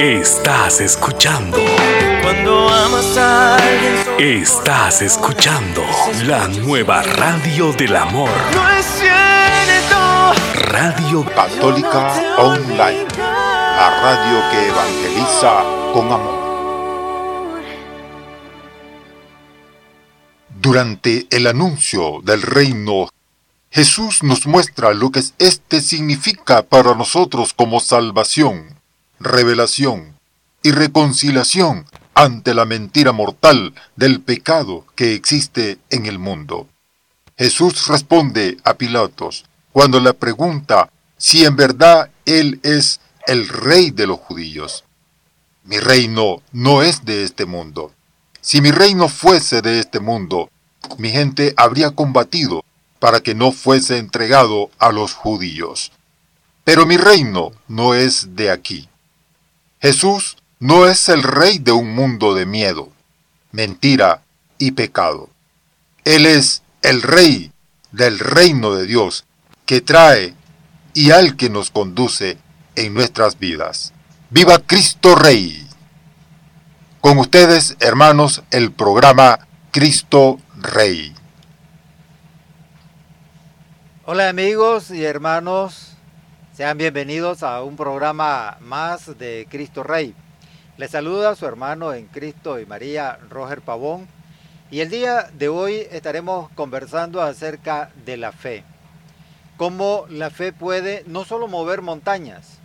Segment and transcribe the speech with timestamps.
[0.00, 1.58] Estás escuchando.
[2.22, 4.40] Cuando amas a alguien.
[4.40, 5.82] Estás escuchando
[6.24, 8.30] la nueva radio del amor.
[8.54, 10.32] No es cierto.
[10.54, 13.08] Radio Católica Online.
[13.18, 17.60] La radio que evangeliza con amor.
[20.48, 23.10] Durante el anuncio del reino,
[23.70, 28.79] Jesús nos muestra lo que este significa para nosotros como salvación
[29.20, 30.18] revelación
[30.62, 36.68] y reconciliación ante la mentira mortal del pecado que existe en el mundo.
[37.36, 44.06] Jesús responde a Pilatos cuando le pregunta si en verdad Él es el rey de
[44.06, 44.84] los judíos.
[45.64, 47.92] Mi reino no es de este mundo.
[48.40, 50.50] Si mi reino fuese de este mundo,
[50.98, 52.64] mi gente habría combatido
[52.98, 55.92] para que no fuese entregado a los judíos.
[56.64, 58.89] Pero mi reino no es de aquí.
[59.80, 62.90] Jesús no es el rey de un mundo de miedo,
[63.50, 64.22] mentira
[64.58, 65.30] y pecado.
[66.04, 67.50] Él es el rey
[67.90, 69.24] del reino de Dios
[69.64, 70.34] que trae
[70.92, 72.36] y al que nos conduce
[72.76, 73.94] en nuestras vidas.
[74.28, 75.66] ¡Viva Cristo Rey!
[77.00, 81.14] Con ustedes, hermanos, el programa Cristo Rey.
[84.04, 85.89] Hola amigos y hermanos
[86.60, 90.14] sean bienvenidos a un programa más de Cristo Rey.
[90.76, 94.06] Les saluda su hermano en Cristo y María Roger Pavón
[94.70, 98.62] y el día de hoy estaremos conversando acerca de la fe.
[99.56, 102.58] Cómo la fe puede no solo mover montañas,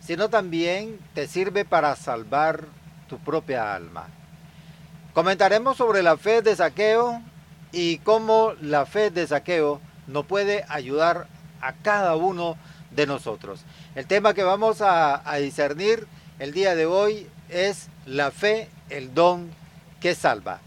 [0.00, 2.66] sino también te sirve para salvar
[3.08, 4.08] tu propia alma.
[5.14, 7.22] Comentaremos sobre la fe de saqueo
[7.72, 11.26] y cómo la fe de saqueo nos puede ayudar
[11.62, 12.58] a cada uno
[12.90, 13.60] de nosotros.
[13.94, 16.06] El tema que vamos a, discernir
[16.38, 19.50] el día de hoy es la fe, el don
[20.00, 20.60] que salva.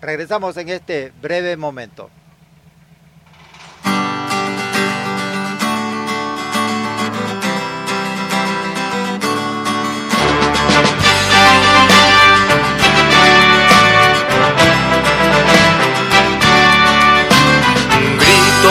[0.00, 2.10] Regresamos en este breve momento.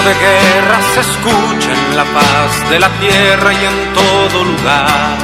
[0.05, 5.17] De guerra se escucha en la paz de la tierra y en todo lugar.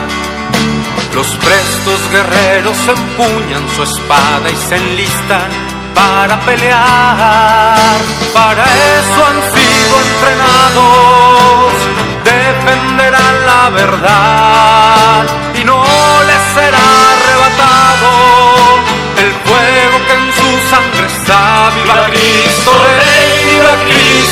[1.14, 5.52] Los prestos guerreros empuñan su espada y se enlistan
[5.94, 8.00] para pelear.
[8.34, 8.64] Para
[8.98, 11.74] eso han sido entrenados,
[12.24, 15.26] defenderán la verdad
[15.62, 15.84] y no
[16.30, 18.12] les será arrebatado
[19.24, 21.70] el fuego que en su sangre está.
[21.76, 24.11] Viva Cristo Rey, viva Cristo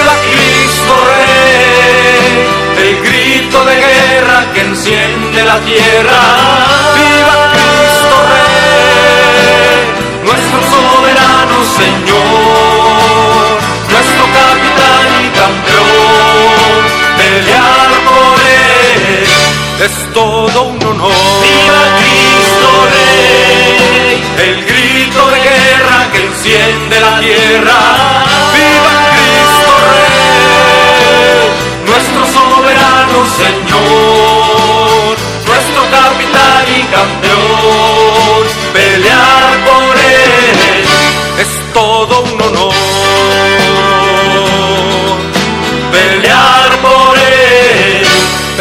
[0.00, 2.36] viva Cristo Rey,
[2.84, 6.20] el grito de guerra que enciende la tierra.
[6.94, 9.80] Viva Cristo Rey,
[10.24, 13.44] nuestro soberano Señor,
[13.92, 16.80] nuestro capitán y campeón,
[17.18, 19.26] pelear por él.
[19.90, 20.39] Estoy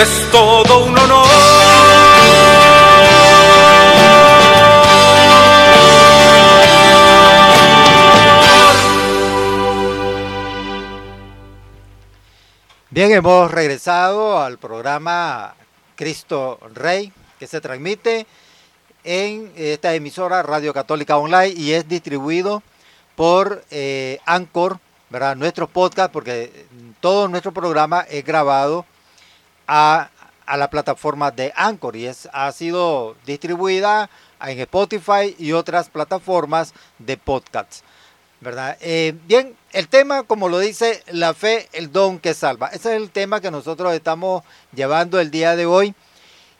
[0.02, 0.96] es todo un
[12.92, 15.56] Bien, hemos regresado al programa
[15.96, 18.26] Cristo Rey, que se transmite
[19.04, 22.64] en esta emisora Radio Católica Online y es distribuido
[23.16, 24.80] por eh, Anchor,
[25.10, 25.36] ¿verdad?
[25.36, 26.66] Nuestro podcast, porque
[27.00, 28.86] todo nuestro programa es grabado
[29.70, 30.10] a,
[30.58, 34.10] la plataforma de Anchor y es, ha sido distribuida
[34.42, 37.84] en Spotify y otras plataformas de podcasts.
[38.42, 38.78] ¿verdad?
[38.82, 42.70] Eh, bien, el tema, como lo dice, la fe, el don que salva.
[42.70, 44.44] Ese es el tema que nosotros estamos
[44.74, 45.94] llevando el día de hoy.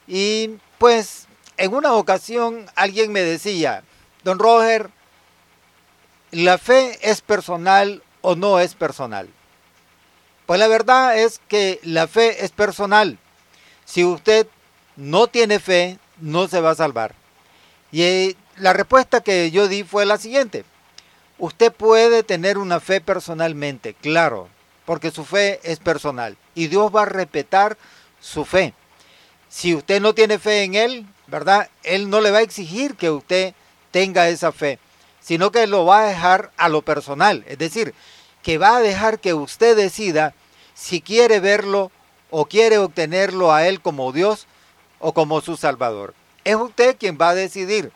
[0.08, 1.28] Y pues,
[1.58, 3.84] en una ocasión alguien me decía,
[4.24, 4.92] don Roger,
[6.30, 9.30] ¿la fe es personal o no es personal?
[10.50, 13.20] Pues la verdad es que la fe es personal.
[13.86, 14.48] Si usted
[14.96, 17.14] no tiene fe, no se va a salvar.
[17.92, 20.66] Y eh, la respuesta que yo di fue la siguiente.
[21.38, 24.50] Usted puede tener una fe personalmente, claro,
[24.86, 27.78] porque su fe es personal y Dios va a respetar
[28.20, 28.74] su fe.
[29.50, 31.70] Si usted no tiene fe en Él, ¿verdad?
[31.84, 33.54] Él no le va a exigir que usted
[33.92, 34.80] tenga esa fe,
[35.22, 37.94] sino que lo va a dejar a lo personal, es decir,
[38.44, 40.34] que va a dejar que usted decida
[40.74, 41.92] si quiere verlo
[42.30, 44.48] o quiere obtenerlo a Él como Dios
[45.00, 46.14] o como su Salvador.
[46.44, 47.92] Es usted quien va a decidir.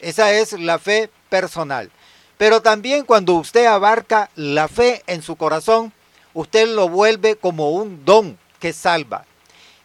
[0.00, 1.90] Esa es la fe personal.
[2.36, 5.92] Pero también cuando usted abarca la fe en su corazón,
[6.34, 9.24] usted lo vuelve como un don que salva.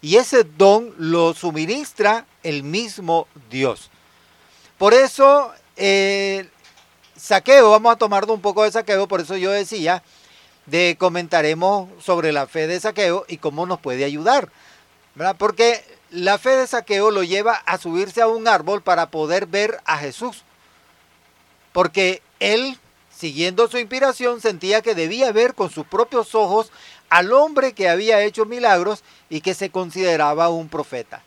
[0.02, 3.90] Y ese don lo suministra el mismo Dios.
[4.78, 6.48] Por eso, eh,
[7.24, 10.04] saqueo, vamos a tomar un poco de saqueo, por eso yo decía,
[10.66, 14.50] de comentaremos sobre la fe de saqueo y cómo nos puede ayudar.
[15.38, 19.80] Porque la fe de saqueo lo lleva a subirse a un árbol para poder ver
[19.86, 20.44] a Jesús.
[21.72, 22.78] Porque él,
[23.10, 26.74] siguiendo su inspiración, sentía que debía ver con sus propios ojos
[27.10, 31.24] al hombre que había hecho milagros y que se consideraba un profeta.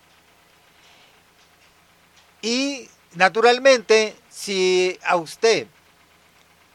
[2.42, 5.68] Y naturalmente, si a usted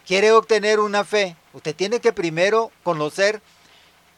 [0.05, 3.41] quiere obtener una fe, usted tiene que primero conocer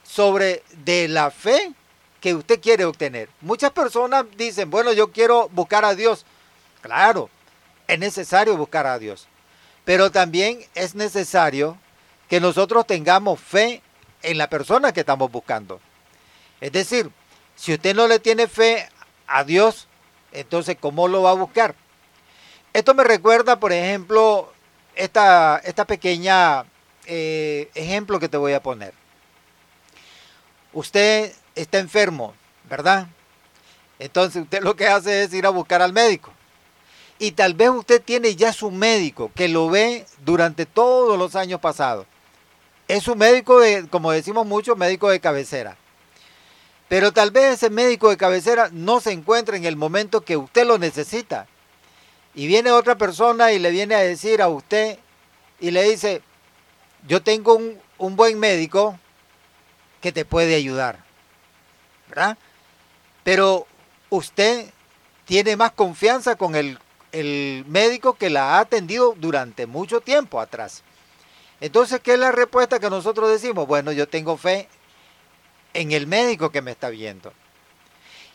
[0.04, 1.74] sobre de la fe
[2.22, 3.30] que usted quiere obtener.
[3.42, 6.26] Muchas personas dicen, bueno, yo quiero buscar a Dios.
[6.82, 7.30] Claro,
[7.88, 9.28] es necesario buscar a Dios.
[9.84, 11.78] Pero también es necesario
[12.30, 13.82] que nosotros tengamos fe
[14.22, 15.82] en la persona que estamos buscando.
[16.62, 17.12] Es decir,
[17.56, 18.88] si usted no le tiene fe
[19.28, 19.88] a Dios,
[20.32, 21.76] entonces ¿cómo lo va a buscar?
[22.72, 24.53] Esto me recuerda, por ejemplo,
[24.96, 26.66] esta, esta pequeña
[27.06, 28.94] eh, ejemplo que te voy a poner.
[30.72, 32.34] Usted está enfermo,
[32.70, 33.08] ¿verdad?
[34.00, 36.32] Entonces usted lo que hace es ir a buscar al médico.
[37.20, 41.60] Y tal vez usted tiene ya su médico que lo ve durante todos los años
[41.60, 42.06] pasados.
[42.88, 45.78] Es su médico, de, como decimos mucho, médico de cabecera.
[46.90, 50.66] Pero tal vez ese médico de cabecera no se encuentra en el momento que usted
[50.66, 51.48] lo necesita.
[52.36, 54.98] Y viene otra persona y le viene a decir a usted
[55.60, 56.22] y le dice,
[57.08, 59.00] yo tengo un, un buen médico
[60.02, 61.04] que te puede ayudar.
[62.10, 62.38] ¿Verdad?
[63.24, 63.68] Pero
[64.10, 64.70] usted
[65.26, 66.78] tiene más confianza con el
[67.14, 70.84] el médico que la ha atendido durante mucho tiempo atrás.
[71.62, 73.68] Entonces, ¿qué es la respuesta que nosotros decimos?
[73.68, 74.68] Bueno, yo tengo fe
[75.74, 77.32] en el médico que me está viendo.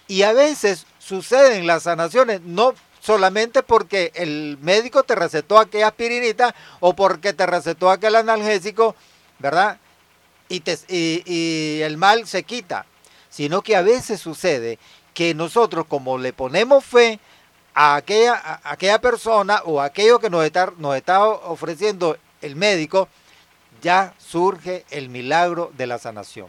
[0.07, 2.73] Y a veces suceden las sanaciones no
[3.09, 8.95] solamente porque el médico te recetó aquella aspirinita o porque te recetó aquel analgésico,
[9.39, 9.79] ¿verdad?
[10.51, 12.85] Y, y el mal se quita,
[13.31, 14.79] sino que a veces sucede
[15.15, 17.19] que nosotros como le ponemos fe
[17.73, 23.09] a aquella, aquella persona o aquello que nos está, nos está ofreciendo el médico,
[23.81, 26.49] ya surge el milagro de la sanación.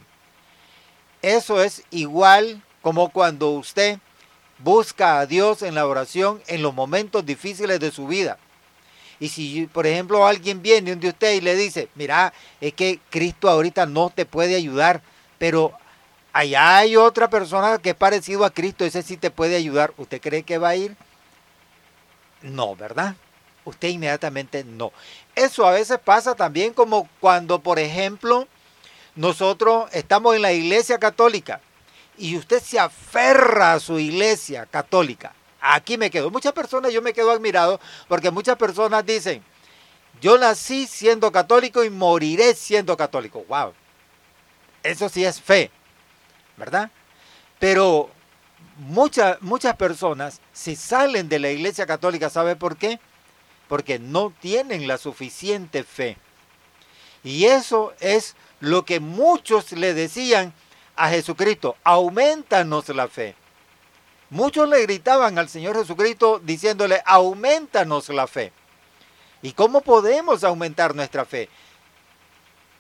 [1.21, 3.99] Eso es igual como cuando usted
[4.59, 8.37] busca a Dios en la oración en los momentos difíciles de su vida.
[9.19, 13.49] Y si, por ejemplo, alguien viene de usted y le dice, mira, es que Cristo
[13.49, 15.01] ahorita no te puede ayudar,
[15.37, 15.73] pero
[16.31, 20.21] allá hay otra persona que es parecido a Cristo, ese sí te puede ayudar, ¿usted
[20.21, 20.95] cree que va a ir?
[22.41, 23.15] No, ¿verdad?
[23.69, 24.91] usted inmediatamente no.
[25.35, 28.47] Eso a veces pasa también como cuando, por ejemplo,
[29.15, 31.61] nosotros estamos en la iglesia católica
[32.19, 35.33] y usted se aferra a su iglesia católica.
[35.61, 36.29] Aquí me quedo.
[36.29, 39.43] Muchas personas, yo me quedo admirado porque muchas personas dicen,
[40.21, 43.45] yo nací siendo católico y moriré siendo católico.
[43.47, 43.73] ¡Wow!
[44.83, 45.71] Eso sí es fe,
[46.57, 46.91] ¿verdad?
[47.57, 48.09] Pero
[48.77, 52.99] muchas, muchas personas se salen de la iglesia católica, ¿sabe por qué?
[53.67, 56.17] Porque no tienen la suficiente fe.
[57.23, 60.53] Y eso es lo que muchos le decían
[60.99, 63.33] a Jesucristo, aumentanos la fe.
[64.29, 68.51] Muchos le gritaban al Señor Jesucristo diciéndole, aumentanos la fe.
[69.41, 71.47] ¿Y cómo podemos aumentar nuestra fe?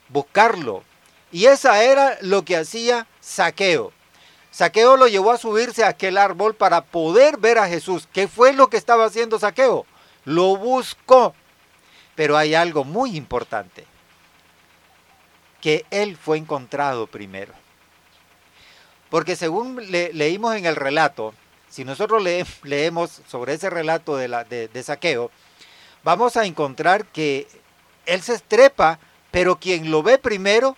[0.09, 0.83] Buscarlo.
[1.31, 3.93] Y esa era lo que hacía Saqueo.
[4.51, 8.09] Saqueo lo llevó a subirse a aquel árbol para poder ver a Jesús.
[8.11, 9.85] ¿Qué fue lo que estaba haciendo Saqueo?
[10.25, 11.33] Lo buscó.
[12.15, 13.85] Pero hay algo muy importante
[15.61, 17.58] que él fue encontrado primero.
[19.09, 21.33] Porque según leímos en el relato,
[21.69, 22.23] si nosotros
[22.63, 25.31] leemos sobre ese relato de, la, de, de saqueo,
[26.03, 27.47] vamos a encontrar que
[28.05, 28.99] él se estrepa,
[29.31, 30.77] pero quien lo ve primero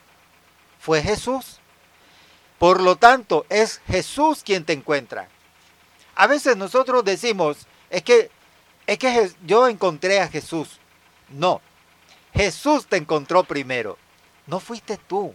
[0.79, 1.59] fue Jesús.
[2.57, 5.29] Por lo tanto, es Jesús quien te encuentra.
[6.15, 8.29] A veces nosotros decimos, es que,
[8.85, 10.79] es que yo encontré a Jesús.
[11.29, 11.61] No,
[12.33, 13.97] Jesús te encontró primero.
[14.47, 15.33] No fuiste tú.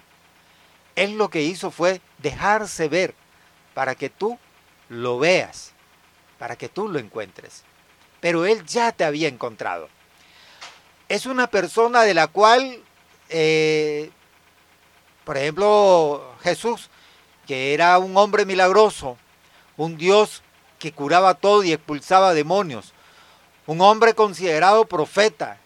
[0.94, 3.14] Él lo que hizo fue dejarse ver
[3.72, 4.36] para que tú
[4.88, 5.72] lo veas,
[6.38, 7.62] para que tú lo encuentres.
[8.20, 9.88] Pero Él ya te había encontrado.
[11.08, 12.82] Es una persona de la cual,
[13.28, 14.10] eh,
[15.24, 16.90] por ejemplo, Jesús,
[17.46, 19.16] que era un hombre milagroso,
[19.76, 20.42] un Dios
[20.80, 22.92] que curaba todo y expulsaba demonios,
[23.66, 25.58] un hombre considerado profeta,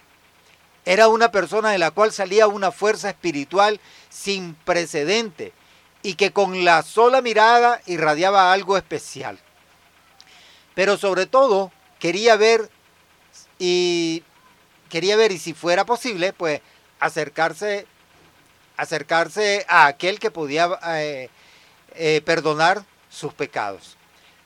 [0.84, 5.54] era una persona de la cual salía una fuerza espiritual sin precedente
[6.02, 9.38] y que con la sola mirada irradiaba algo especial.
[10.74, 12.70] Pero sobre todo quería ver
[13.58, 14.22] y
[14.88, 16.60] quería ver y si fuera posible, pues
[16.98, 17.86] acercarse
[18.76, 21.28] acercarse a aquel que podía eh,
[21.96, 23.98] eh, perdonar sus pecados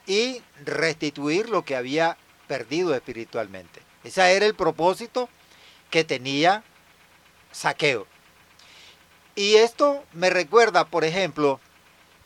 [0.05, 3.81] y restituir lo que había perdido espiritualmente.
[4.03, 5.29] Ese era el propósito
[5.89, 6.63] que tenía
[7.51, 8.07] saqueo.
[9.35, 11.59] Y esto me recuerda, por ejemplo,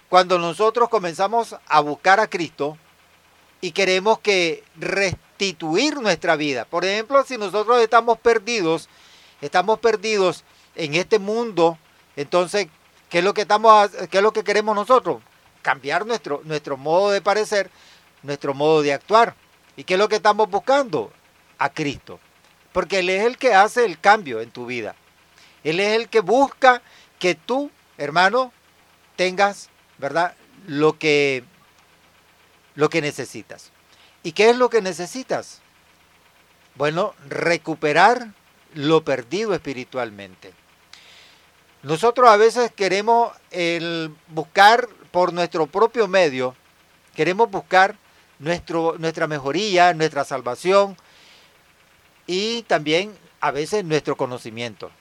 [0.09, 2.77] cuando nosotros comenzamos a buscar a Cristo
[3.61, 6.65] y queremos que restituir nuestra vida.
[6.65, 8.89] Por ejemplo, si nosotros estamos perdidos,
[9.41, 10.43] estamos perdidos
[10.75, 11.79] en este mundo,
[12.15, 12.67] entonces,
[13.09, 15.21] ¿qué es lo que, estamos, qué es lo que queremos nosotros?
[15.63, 17.71] Cambiar nuestro, nuestro modo de parecer,
[18.21, 19.35] nuestro modo de actuar.
[19.75, 21.11] ¿Y qué es lo que estamos buscando?
[21.57, 22.19] A Cristo.
[22.71, 24.95] Porque Él es el que hace el cambio en tu vida.
[25.63, 26.81] Él es el que busca
[27.19, 28.51] que tú, hermano,
[29.15, 30.35] tengas, ¿verdad?
[30.65, 31.43] Lo que,
[32.75, 33.71] lo que necesitas.
[34.23, 35.61] ¿Y qué es lo que necesitas?
[36.75, 38.33] Bueno, recuperar
[38.73, 40.53] lo perdido espiritualmente.
[41.83, 46.55] Nosotros a veces queremos el buscar por nuestro propio medio,
[47.15, 47.95] queremos buscar
[48.37, 50.97] nuestro, nuestra mejoría, nuestra salvación,
[52.27, 54.91] y también a veces nuestro conocimiento.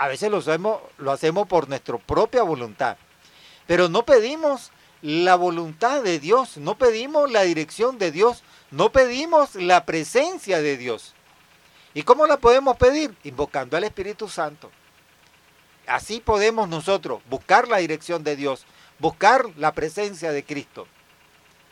[0.00, 2.96] A veces lo hacemos, por nuestra propia voluntad.
[3.66, 9.56] Pero no pedimos la voluntad de Dios, no pedimos la dirección de Dios, no pedimos
[9.56, 11.12] la presencia de Dios.
[11.92, 13.14] ¿Y cómo la podemos pedir?
[13.24, 14.70] Invocando al Espíritu Santo.
[15.86, 18.64] Así podemos nosotros buscar la dirección de Dios,
[19.00, 20.86] buscar la presencia de Cristo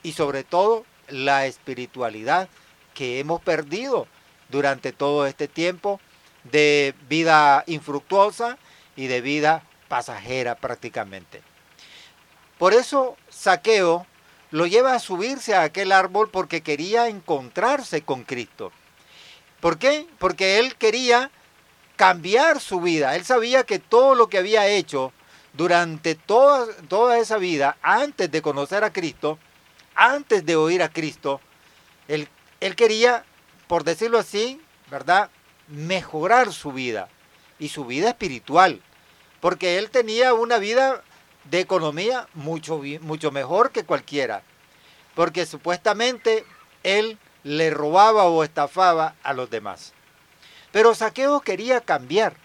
[0.03, 2.51] y sobre todo la espiritualidad
[2.93, 4.07] que hemos perdido
[4.51, 5.99] durante todo este tiempo
[6.51, 8.59] de vida infructuosa
[8.97, 11.43] y de vida pasajera prácticamente.
[12.59, 14.07] Por eso Saqueo
[14.51, 18.73] lo lleva a subirse a aquel árbol porque quería encontrarse con Cristo.
[19.61, 20.07] ¿Por qué?
[20.19, 21.31] Porque él quería
[21.97, 23.17] cambiar su vida.
[23.17, 25.13] Él sabía que todo lo que había hecho
[25.53, 29.39] durante toda, toda esa vida, antes de conocer a Cristo,
[29.95, 31.41] antes de oír a Cristo,
[32.07, 32.29] él,
[32.61, 33.25] él quería
[33.69, 35.31] por decirlo así, ¿verdad?
[35.69, 37.09] Mejorar su vida
[37.59, 38.81] y su vida espiritual,
[39.41, 41.03] porque él tenía una vida
[41.45, 44.43] de economía mucho, mucho mejor que cualquiera,
[45.15, 46.45] porque supuestamente
[46.83, 49.93] él le robaba o estafaba a los demás.
[50.73, 52.37] Pero Saqueo quería cambiar,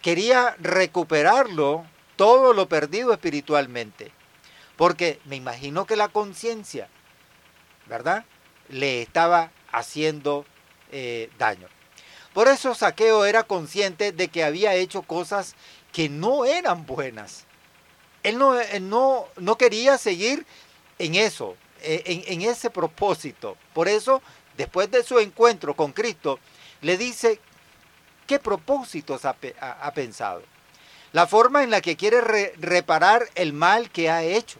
[0.00, 1.84] quería recuperarlo
[2.16, 4.12] todo lo perdido espiritualmente,
[4.76, 6.88] porque me imagino que la conciencia,
[7.86, 8.24] ¿verdad?
[8.68, 10.46] Le estaba haciendo
[10.90, 11.68] eh, daño.
[12.32, 15.54] Por eso Saqueo era consciente de que había hecho cosas
[15.92, 17.44] que no eran buenas.
[18.22, 20.46] Él no, no, no quería seguir
[20.98, 23.56] en eso, eh, en, en ese propósito.
[23.74, 24.22] Por eso,
[24.56, 26.38] después de su encuentro con Cristo,
[26.80, 27.40] le dice
[28.26, 30.42] qué propósitos ha, ha, pensado.
[31.12, 34.58] La forma en la que quiere re, reparar el mal que ha hecho.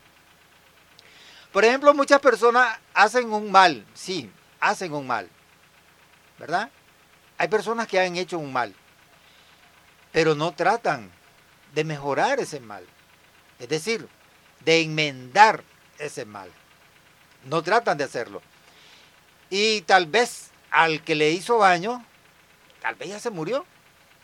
[1.52, 5.28] Por ejemplo, muchas personas hacen un mal, sí, hacen un mal,
[6.38, 6.70] ¿verdad?
[7.42, 8.72] Hay personas que han hecho un mal,
[10.12, 11.10] pero no tratan
[11.74, 12.86] de mejorar ese mal.
[13.58, 14.08] Es decir,
[14.60, 15.64] de enmendar
[15.98, 16.52] ese mal.
[17.44, 18.42] No tratan de hacerlo.
[19.50, 22.06] Y tal vez al que le hizo daño,
[22.80, 23.66] tal vez ya se murió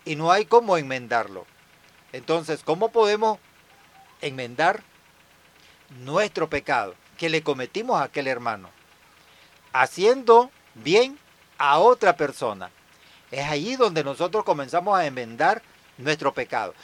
[0.05, 1.45] y no hay cómo enmendarlo.
[2.13, 3.41] Entonces, ¿cómo podemos
[4.21, 4.85] enmendar
[6.05, 8.71] nuestro pecado que le cometimos a aquel hermano?
[9.73, 11.19] Haciendo bien
[11.59, 12.71] a otra persona.
[13.31, 15.63] Es allí donde nosotros comenzamos a enmendar
[15.99, 16.75] nuestro pecado.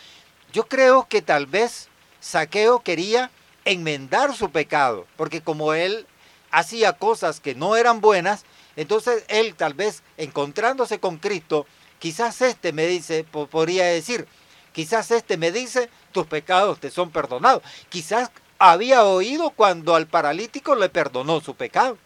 [0.53, 1.89] Yo creo que tal vez
[2.21, 3.31] Saqueo quería
[3.65, 6.07] enmendar su pecado, porque como él
[6.51, 8.45] hacía cosas que no eran buenas,
[8.77, 11.67] entonces él tal vez encontrándose con Cristo,
[11.99, 14.27] quizás este me dice, podría decir,
[14.73, 17.63] quizás este me dice, tus pecados te son perdonados.
[17.89, 21.99] Quizás había oído cuando al paralítico le perdonó su pecado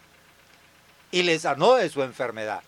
[1.11, 2.62] y le sanó de su enfermedad.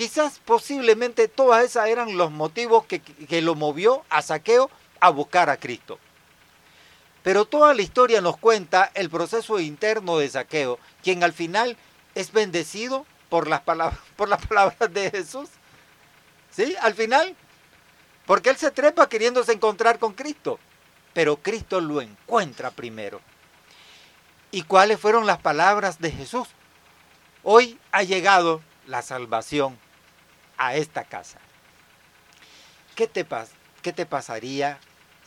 [0.00, 5.58] Quizás posiblemente todas esas eran los motivos que, lo movió a Saqueo a buscar a
[5.58, 5.98] Cristo.
[7.22, 11.76] Pero toda la historia nos cuenta el proceso interno de Saqueo, quien al final
[12.14, 15.50] es bendecido por las palabras de Jesús.
[16.50, 16.74] ¿Sí?
[16.80, 17.36] Al final,
[18.24, 20.58] porque él se trepa queriéndose encontrar con Cristo,
[21.12, 23.20] pero Cristo lo encuentra primero.
[24.50, 26.48] ¿Y cuáles fueron las palabras de Jesús?
[27.42, 29.78] Hoy ha llegado la salvación
[30.60, 31.40] a esta casa.
[32.94, 33.26] ¿Qué te,
[33.82, 34.78] qué te pasaría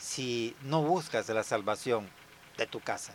[0.04, 2.08] si no buscas la salvación
[2.58, 3.14] de tu casa.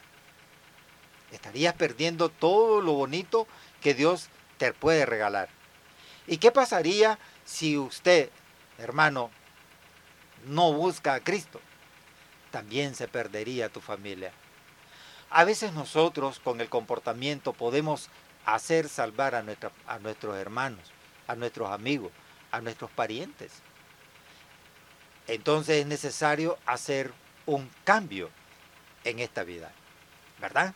[1.32, 3.48] Estarías perdiendo todo lo bonito
[3.80, 5.50] que Dios te puede regalar.
[6.26, 8.30] ¿Y qué pasaría si usted,
[8.80, 9.30] hermano,
[10.48, 11.62] no busca a Cristo?
[12.52, 14.32] También se perdería tu familia.
[15.30, 18.10] A veces nosotros con el comportamiento podemos
[18.46, 19.46] hacer salvar a,
[19.86, 20.92] a nuestros hermanos,
[21.30, 22.12] a nuestros amigos,
[22.52, 23.62] a nuestros parientes
[25.30, 27.12] entonces es necesario hacer
[27.46, 28.30] un cambio
[29.04, 29.72] en esta vida,
[30.42, 30.74] ¿verdad?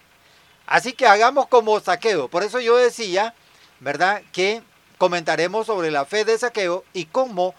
[0.67, 2.27] Así que hagamos como saqueo.
[2.27, 3.33] Por eso yo decía,
[3.79, 4.21] ¿verdad?
[4.31, 4.61] Que
[4.97, 7.55] comentaremos sobre la fe de saqueo y cómo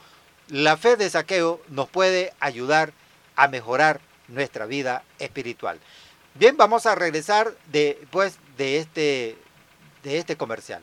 [0.48, 2.92] la fe de saqueo nos puede ayudar
[3.34, 5.80] a mejorar nuestra vida espiritual.
[6.34, 9.36] Bien, vamos a regresar después de este,
[10.04, 10.82] de este comercial.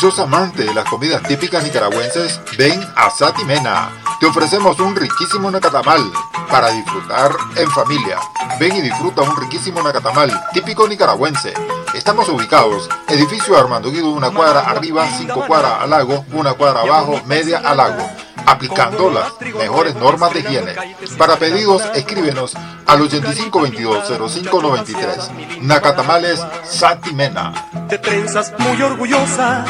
[0.00, 3.90] Sos amante de las comidas típicas nicaragüenses, ven a Satimena.
[4.20, 6.02] Te ofrecemos un riquísimo nacatamal
[6.50, 8.18] para disfrutar en familia.
[8.60, 11.54] Ven y disfruta un riquísimo nacatamal típico nicaragüense.
[11.94, 17.22] Estamos ubicados, edificio Armando Guido, una cuadra arriba, cinco cuadras al lago, una cuadra abajo,
[17.26, 20.74] media al lago aplicando las mejores normas de higiene.
[21.18, 22.54] Para pedidos, escríbenos
[22.86, 25.60] al 8522-0593.
[25.60, 27.70] Nacatamales Satimena.
[27.88, 29.64] Te trenzas muy orgullosa,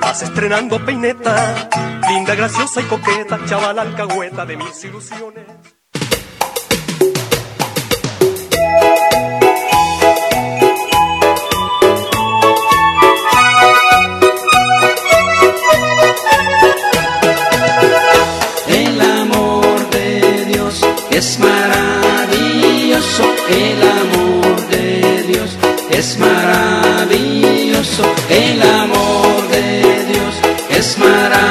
[0.00, 1.68] vas estrenando peineta,
[2.08, 5.77] linda, graciosa y coqueta, chaval alcahueta de mis ilusiones.
[21.18, 25.50] Es maravilloso, el amor de Dios
[25.90, 30.34] es maravilloso, el amor de Dios
[30.70, 31.42] es maravilloso.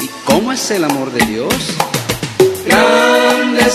[0.00, 1.74] ¿Y cómo es el amor de Dios?
[2.64, 3.68] Grande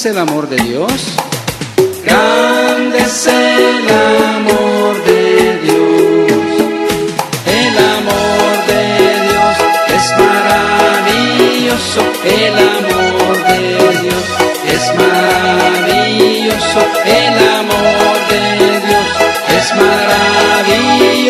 [0.00, 0.90] es el amor de Dios?
[2.02, 6.32] Grande es el amor de Dios.
[7.44, 8.82] El amor de
[9.28, 9.56] Dios
[9.96, 12.02] es maravilloso.
[12.24, 13.58] El amor de
[14.00, 14.24] Dios
[14.74, 16.80] es maravilloso.
[17.04, 18.40] El amor de
[18.86, 19.08] Dios
[19.58, 21.28] es maravilloso.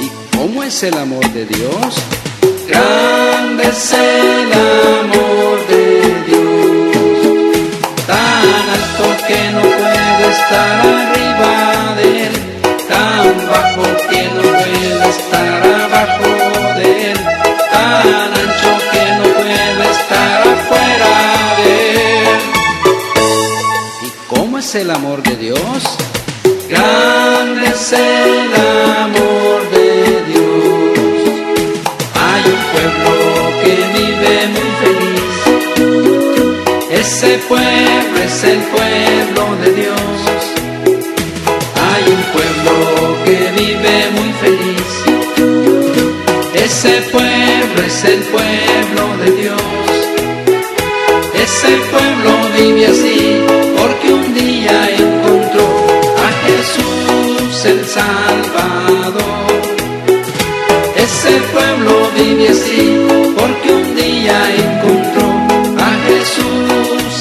[0.00, 1.90] ¿Y cómo es el amor de Dios?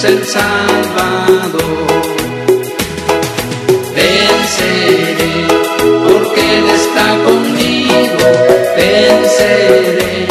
[0.01, 1.61] Jesús el Salvador.
[3.95, 5.33] Venceré
[6.07, 8.25] porque Él está conmigo.
[8.77, 10.27] Venceré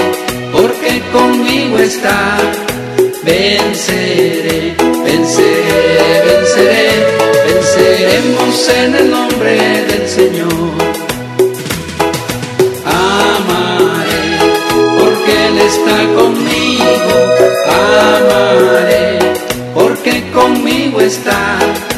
[0.52, 2.38] porque conmigo está.
[3.22, 6.88] Venceré, venceré, venceré,
[7.46, 9.56] venceremos en el nombre
[9.88, 10.69] del Señor.
[21.00, 21.89] Está.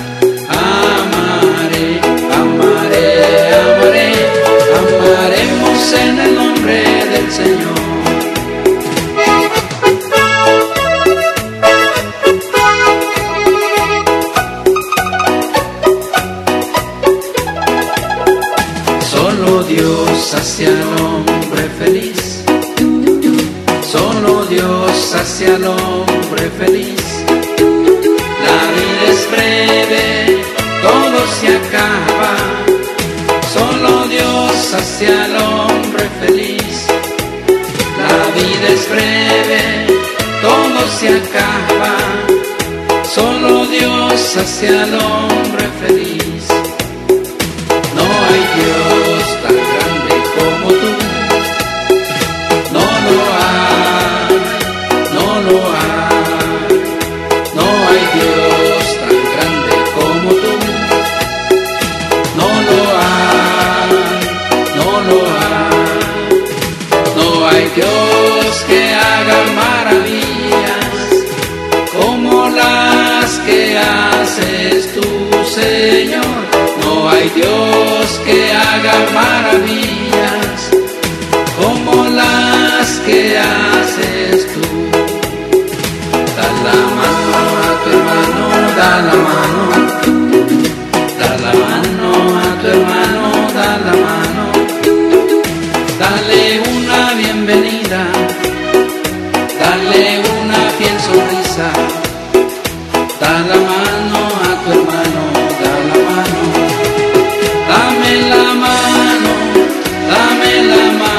[110.42, 111.11] Dame la mano,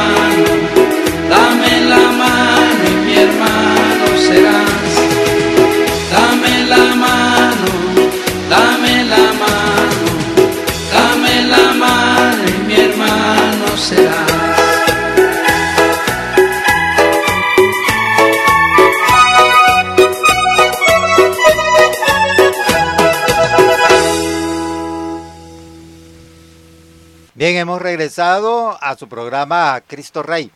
[27.64, 30.52] hemos regresado a su programa Cristo Rey.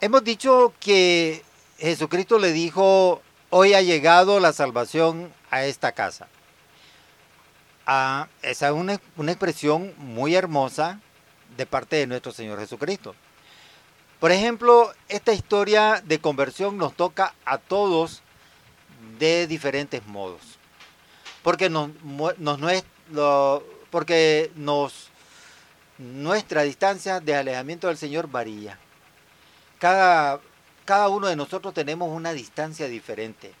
[0.00, 1.42] Hemos dicho que
[1.78, 6.28] Jesucristo le dijo, hoy ha llegado la salvación a esta casa.
[7.86, 11.00] Ah, esa es una, una expresión muy hermosa
[11.56, 13.16] de parte de nuestro Señor Jesucristo.
[14.20, 18.22] Por ejemplo, esta historia de conversión nos toca a todos
[19.18, 20.40] de diferentes modos.
[21.42, 21.90] Porque nos,
[22.38, 22.60] nos,
[23.90, 25.11] porque nos
[25.98, 28.78] nuestra distancia de alejamiento del Señor varía.
[29.78, 30.40] Cada,
[30.84, 33.52] cada uno de nosotros tenemos una distancia diferente.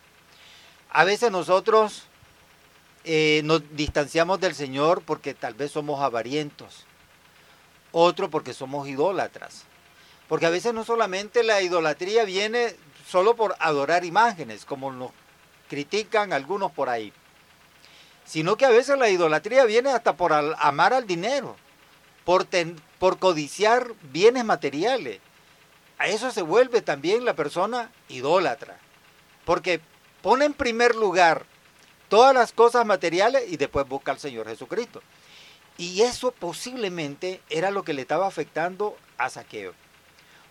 [0.90, 2.04] A veces nosotros
[3.04, 6.86] eh, nos distanciamos del Señor porque tal vez somos avarientos.
[7.90, 9.64] Otro porque somos idólatras.
[10.28, 15.10] Porque a veces no solamente la idolatría viene solo por adorar imágenes, como nos
[15.68, 17.12] critican algunos por ahí.
[18.24, 21.56] Sino que a veces la idolatría viene hasta por amar al dinero
[22.24, 25.20] por, codiciar bienes materiales.
[25.98, 28.78] a eso se vuelve también la persona idólatra.
[29.44, 29.80] Porque
[30.20, 31.44] pone en primer lugar
[32.08, 35.02] todas las cosas materiales y después busca al Señor Jesucristo.
[35.78, 39.74] Y eso posiblemente era lo que le estaba afectando a Saqueo.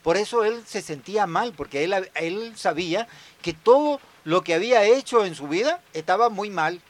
[0.03, 3.07] Por eso él se sentía mal, porque él, él sabía
[3.41, 6.81] que todo lo que había hecho en su vida estaba muy mal.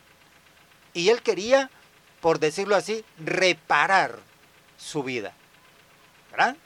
[0.93, 1.69] Y él quería,
[2.21, 4.19] por decirlo así, reparar
[4.81, 5.33] su vida.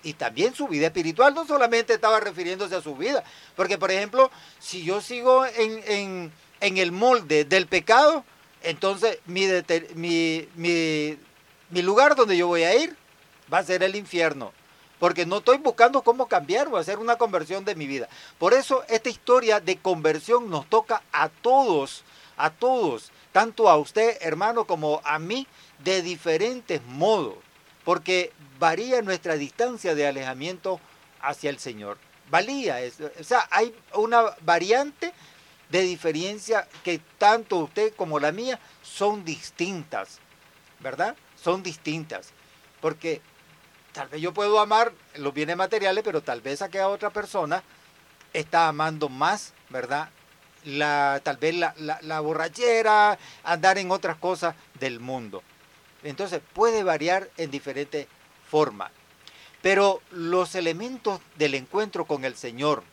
[0.03, 3.23] Y también su vida espiritual no solamente estaba refiriéndose a su vida.
[3.55, 8.23] Porque, por ejemplo, si yo sigo en, el molde del pecado,
[8.61, 9.47] entonces mi,
[9.95, 11.17] mi,
[11.69, 12.95] mi lugar donde yo voy a ir
[13.51, 14.53] va a ser el infierno
[14.99, 18.07] porque no estoy buscando cómo cambiar o hacer una conversión de mi vida.
[18.39, 22.03] Por eso esta historia de conversión nos toca a todos,
[22.37, 25.47] a todos, tanto a usted, hermano, como a mí,
[25.83, 27.35] de diferentes modos,
[27.85, 30.81] porque varía nuestra distancia de alejamiento
[31.21, 31.97] hacia el Señor.
[32.29, 33.09] Valía, eso.
[33.19, 35.13] o sea, hay una variante
[35.69, 40.19] de diferencia que tanto usted como la mía son distintas,
[40.79, 41.15] ¿verdad?
[41.41, 42.31] Son distintas,
[42.81, 43.21] porque
[43.95, 47.63] Tal vez yo puedo amar los bienes materiales, pero tal vez aquella otra persona
[48.33, 50.09] está amando más, ¿verdad?
[51.23, 55.43] Tal vez la, la borrachera, andar en otras cosas del mundo.
[56.05, 58.07] Entonces puede variar en diferentes
[58.49, 58.91] formas.
[59.61, 62.83] Pero los elementos del encuentro con el Señor,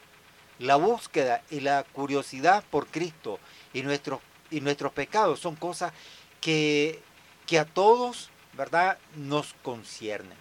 [0.59, 3.39] la búsqueda y la curiosidad por Cristo
[3.75, 4.21] y nuestros,
[4.51, 5.93] y nuestros pecados son cosas
[6.41, 7.03] que,
[7.47, 10.39] que a todos, ¿verdad?, nos conciernen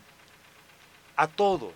[1.18, 1.74] a todos.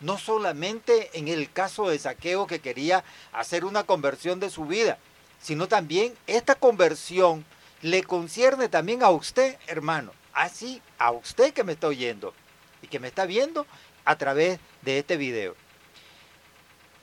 [0.00, 4.98] No solamente en el caso de Saqueo que quería hacer una conversión de su vida,
[5.40, 7.46] sino también esta conversión
[7.82, 10.12] le concierne también a usted, hermano.
[10.32, 12.34] Así, a usted que me está oyendo
[12.82, 13.66] y que me está viendo
[14.04, 15.54] a través de este video.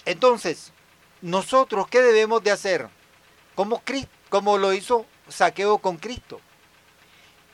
[0.06, 0.72] Entonces,
[1.22, 2.88] nosotros, ¿qué debemos de hacer?
[3.56, 3.82] Como,
[4.30, 6.40] como lo hizo Saqueo con Cristo.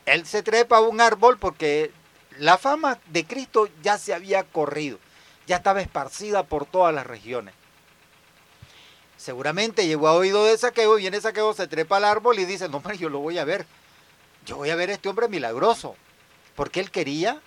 [0.06, 1.92] Él se trepa a un árbol porque
[2.38, 5.00] la fama de Cristo ya se había corrido,
[5.48, 7.54] ya estaba esparcida por todas las regiones.
[9.22, 12.46] Seguramente llegó a oído de saqueo y en ese saqueo se trepa al árbol y
[12.46, 13.68] dice, no, hombre, yo lo voy a ver.
[14.48, 15.96] Yo voy a ver a este hombre milagroso.
[16.56, 17.40] Porque él quería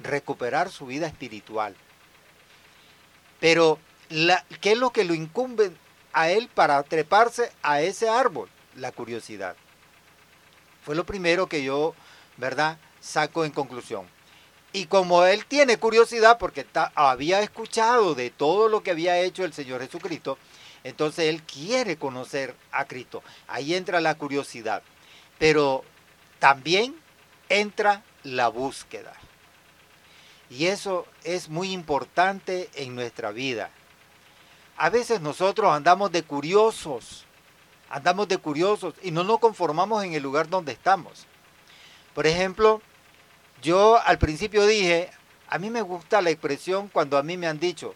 [0.00, 1.76] recuperar su vida espiritual.
[3.38, 3.78] Pero,
[4.60, 5.70] ¿qué es lo que lo incumbe
[6.12, 8.48] a él para treparse a ese árbol?
[8.74, 9.54] La curiosidad.
[10.84, 11.94] Fue lo primero que yo,
[12.38, 14.04] ¿verdad?, saco en conclusión.
[14.72, 16.66] Y como él tiene curiosidad, porque
[16.96, 20.36] había escuchado de todo lo que había hecho el Señor Jesucristo,
[20.84, 23.22] entonces él quiere conocer a Cristo.
[23.46, 24.82] Ahí entra la curiosidad.
[25.38, 25.84] Pero
[26.38, 26.96] también
[27.48, 29.12] entra la búsqueda.
[30.48, 33.70] Y eso es muy importante en nuestra vida.
[34.76, 37.24] A veces nosotros andamos de curiosos,
[37.90, 41.26] andamos de curiosos y no nos conformamos en el lugar donde estamos.
[42.14, 42.80] Por ejemplo,
[43.62, 45.10] yo al principio dije,
[45.48, 47.94] a mí me gusta la expresión cuando a mí me han dicho,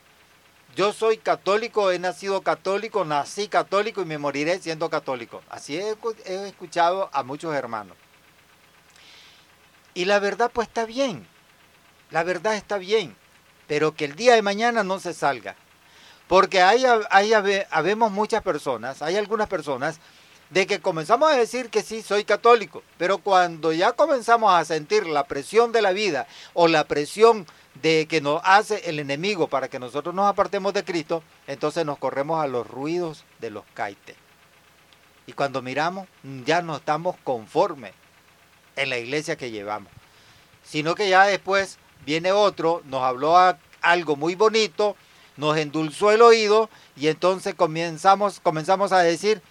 [0.75, 5.43] yo soy católico, he nacido católico, nací católico y me moriré siendo católico.
[5.49, 5.97] Así he,
[6.47, 7.97] escuchado a muchos hermanos.
[9.95, 11.27] Y la verdad pues está bien,
[12.11, 13.17] la verdad está bien,
[13.69, 15.55] pero que el día de mañana no se salga.
[16.27, 17.33] Porque hay, hay
[17.71, 20.01] habemos muchas personas, hay algunas personas
[20.55, 25.05] de que comenzamos a decir que sí, soy católico, pero cuando ya comenzamos a sentir
[25.05, 27.45] la presión de la vida o la presión
[27.83, 31.99] de que nos hace el enemigo para que nosotros nos apartemos de Cristo, entonces nos
[31.99, 34.15] corremos a los ruidos de los caites.
[35.27, 36.07] Y cuando miramos,
[36.47, 37.93] ya no estamos conformes
[38.77, 39.93] en la iglesia que llevamos,
[40.63, 43.37] sino que ya después viene otro, nos habló
[43.81, 44.95] algo muy bonito,
[45.37, 49.43] nos endulzó el oído y entonces comenzamos, comenzamos a decir,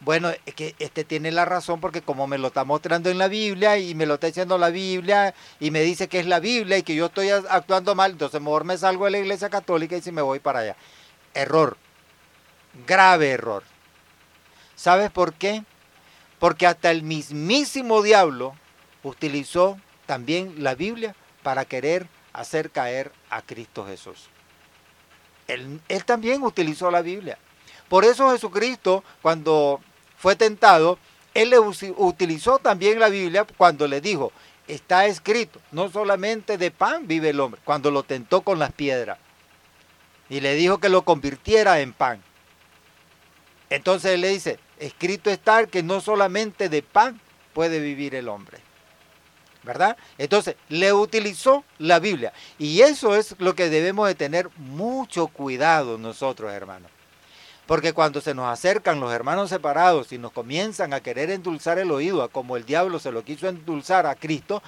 [0.00, 3.28] bueno, es que este tiene la razón porque como me lo está mostrando en la
[3.28, 6.78] Biblia y me lo está diciendo la Biblia y me dice que es la Biblia
[6.78, 10.02] y que yo estoy actuando mal, entonces mejor me salgo de la iglesia católica y
[10.02, 10.76] si me voy para allá.
[11.34, 11.76] Error,
[12.86, 13.62] grave error.
[14.74, 15.64] ¿Sabes por qué?
[16.38, 18.54] Porque hasta el mismísimo diablo
[19.02, 24.28] utilizó también la Biblia para querer hacer caer a Cristo Jesús.
[25.46, 27.38] Él, también utilizó la Biblia.
[27.88, 29.80] Por eso Jesucristo, cuando
[30.20, 30.98] fue tentado,
[31.32, 34.32] él le utilizó también la Biblia cuando le dijo,
[34.68, 39.18] está escrito, no solamente de pan vive el hombre, cuando lo tentó con las piedras.
[40.28, 42.22] Y le dijo que lo convirtiera en pan.
[43.70, 47.18] Entonces él le dice, escrito está que no solamente de pan
[47.54, 48.58] puede vivir el hombre.
[49.62, 49.96] ¿verdad?
[50.18, 52.32] Entonces, le utilizó la Biblia.
[52.58, 56.90] Y eso es lo que debemos de tener mucho cuidado nosotros, hermanos.
[57.70, 61.92] Porque cuando se nos acercan los hermanos separados y nos comienzan a querer endulzar el
[61.92, 64.60] oído, como el diablo se lo quiso endulzar a Cristo,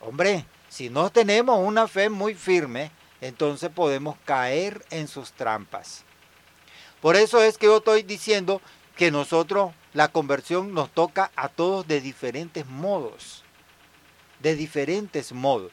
[0.00, 2.90] hombre, si no tenemos una fe muy firme,
[3.20, 6.04] entonces podemos caer en sus trampas.
[7.02, 8.62] Por eso es que yo estoy diciendo
[8.96, 13.44] que nosotros la conversión nos toca a todos de diferentes modos,
[14.40, 15.72] de diferentes modos.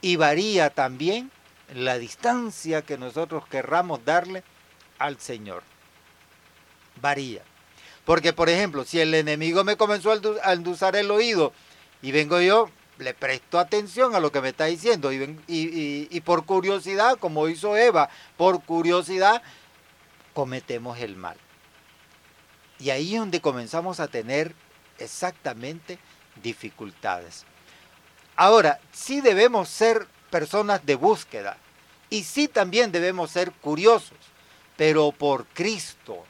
[0.00, 1.30] Y varía también
[1.72, 4.42] la distancia que nosotros querramos darle
[4.98, 5.62] al Señor.
[7.00, 7.42] Varía.
[8.04, 11.52] Porque, por ejemplo, si el enemigo me comenzó a endulzar el oído
[12.02, 16.44] y vengo yo, le presto atención a lo que me está diciendo y, y por
[16.44, 19.42] curiosidad, como hizo Eva, por curiosidad,
[20.34, 21.36] cometemos el mal.
[22.78, 24.54] Y ahí es donde comenzamos a tener
[24.98, 25.98] exactamente
[26.42, 27.44] dificultades.
[28.36, 31.56] Ahora, sí debemos ser personas de búsqueda
[32.10, 34.18] y sí también debemos ser curiosos,
[34.76, 36.24] pero por Cristo,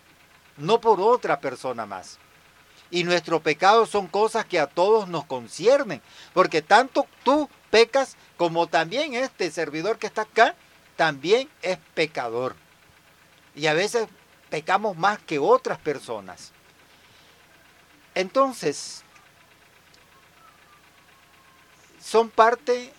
[0.57, 2.19] no por otra persona más.
[2.91, 6.01] Y nuestros pecados son cosas que a todos nos conciernen,
[6.33, 10.55] porque tanto tú pecas como también este servidor que está acá,
[10.97, 12.55] también es pecador.
[13.55, 14.09] Y a veces
[14.51, 16.53] pecamos más que otras personas.
[18.15, 19.03] Entonces,
[22.01, 22.93] son parte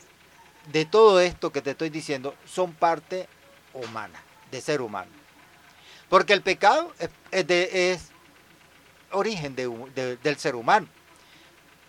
[0.71, 3.29] de todo esto que te estoy diciendo, son parte
[3.73, 5.24] humana, de ser humano.
[6.09, 6.93] Porque el pecado
[7.31, 8.11] es,
[9.11, 10.87] origen del ser humano.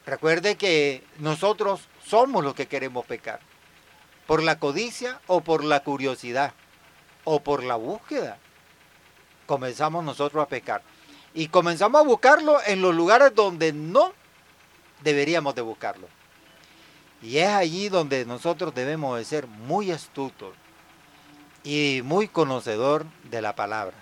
[0.06, 3.40] Recuerde que nosotros somos los que queremos pecar,
[4.26, 6.52] por la codicia o por la curiosidad
[7.24, 8.38] o por la búsqueda
[9.46, 10.82] comenzamos nosotros a pecar.
[11.32, 14.12] Y comenzamos a buscarlo en los lugares donde no
[15.02, 16.08] deberíamos de buscarlo.
[17.22, 20.54] Y es allí donde nosotros debemos de ser muy astutos
[21.64, 23.96] y muy conocedor de la palabra.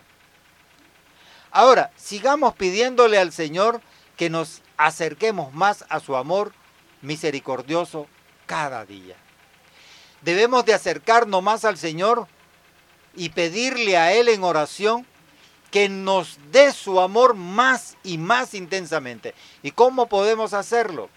[1.54, 3.80] Ahora, sigamos pidiéndole al Señor
[4.16, 6.52] que nos acerquemos más a su amor
[7.00, 8.08] misericordioso
[8.44, 9.14] cada día.
[10.22, 12.26] Debemos de acercarnos más al Señor
[13.14, 15.06] y pedirle a Él en oración
[15.70, 19.32] que nos dé su amor más y más intensamente.
[19.62, 21.08] ¿Y cómo podemos hacerlo?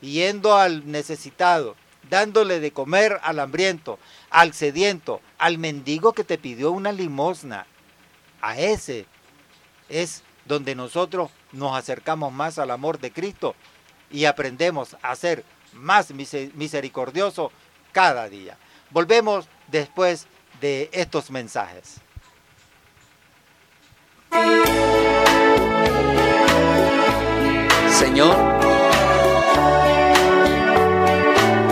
[0.00, 1.76] Yendo al necesitado,
[2.08, 3.98] dándole de comer al hambriento,
[4.30, 7.66] al sediento, al mendigo que te pidió una limosna.
[8.40, 9.06] A ese
[9.88, 13.54] es donde nosotros nos acercamos más al amor de Cristo
[14.10, 17.50] y aprendemos a ser más misericordioso
[17.92, 18.56] cada día.
[18.90, 20.26] Volvemos después
[20.60, 22.00] de estos mensajes.
[27.90, 28.34] Señor,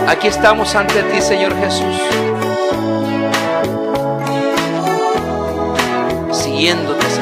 [0.07, 1.95] aquí estamos ante ti, Señor Jesús,
[6.31, 7.20] siguiéndote, Señor,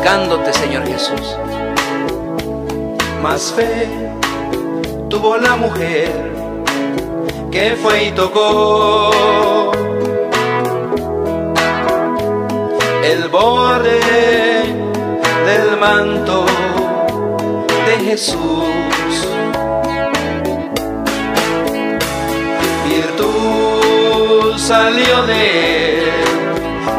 [0.00, 1.36] buscándote, Señor Jesús.
[3.22, 3.86] Más fe
[5.10, 6.10] tuvo la mujer
[7.52, 9.72] que fue y tocó
[13.04, 14.00] el borde
[15.44, 16.46] del manto
[17.86, 18.38] de Jesús.
[22.88, 26.10] Virtud salió de él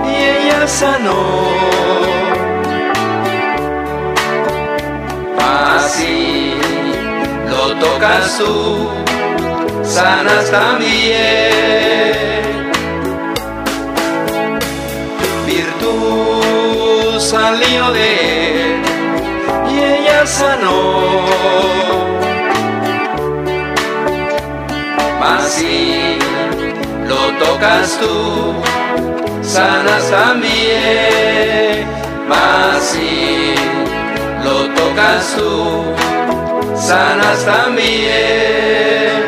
[0.06, 1.81] y ella sanó.
[5.76, 6.54] Así
[7.50, 8.90] lo tocas tú,
[9.84, 11.82] sanas también.
[17.20, 18.82] salió de él
[19.72, 21.22] y ella sanó.
[25.48, 26.18] Si
[27.08, 28.54] lo tocas tú,
[29.44, 31.86] sanas también.
[32.30, 32.98] Mas
[34.52, 35.84] lo tocas tú,
[36.76, 39.22] sanas también.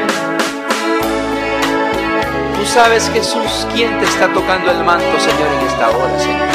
[2.57, 6.47] Tú sabes, Jesús, quién te está tocando el manto, Señor, en esta hora, Señor.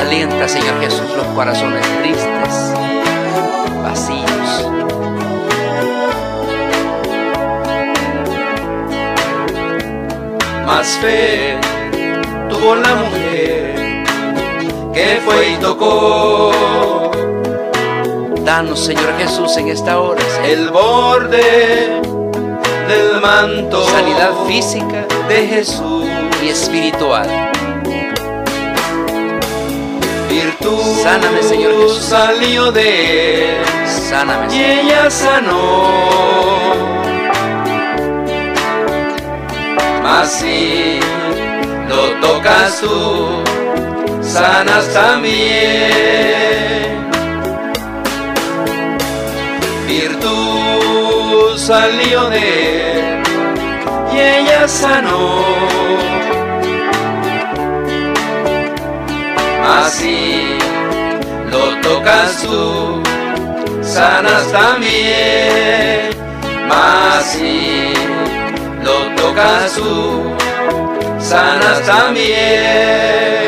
[0.00, 2.54] Alienta, Señor Jesús, los corazones tristes,
[3.82, 4.68] vacíos.
[10.66, 11.58] Más fe
[12.50, 13.33] tuvo la mujer
[14.94, 16.52] que fue y tocó.
[18.44, 22.00] Danos, Señor Jesús, en esta hora el borde
[22.88, 26.06] del manto, sanidad física de Jesús
[26.42, 27.28] y espiritual
[30.28, 32.04] virtud Sáname, Señor Jesús.
[32.04, 34.68] salió de él Sáname, y Señor.
[34.68, 36.44] ella sanó.
[40.26, 41.00] Si
[41.86, 43.42] lo tocas tú,
[44.34, 46.24] sanas también.
[49.86, 52.40] Virtud salió de
[52.98, 53.22] él
[54.12, 55.44] y ella sanó.
[59.90, 60.58] Si
[61.52, 63.02] lo tocas tú,
[63.82, 66.10] sanas también.
[67.22, 67.92] Si
[68.82, 70.34] lo tocas tú,
[71.20, 73.43] sanas también.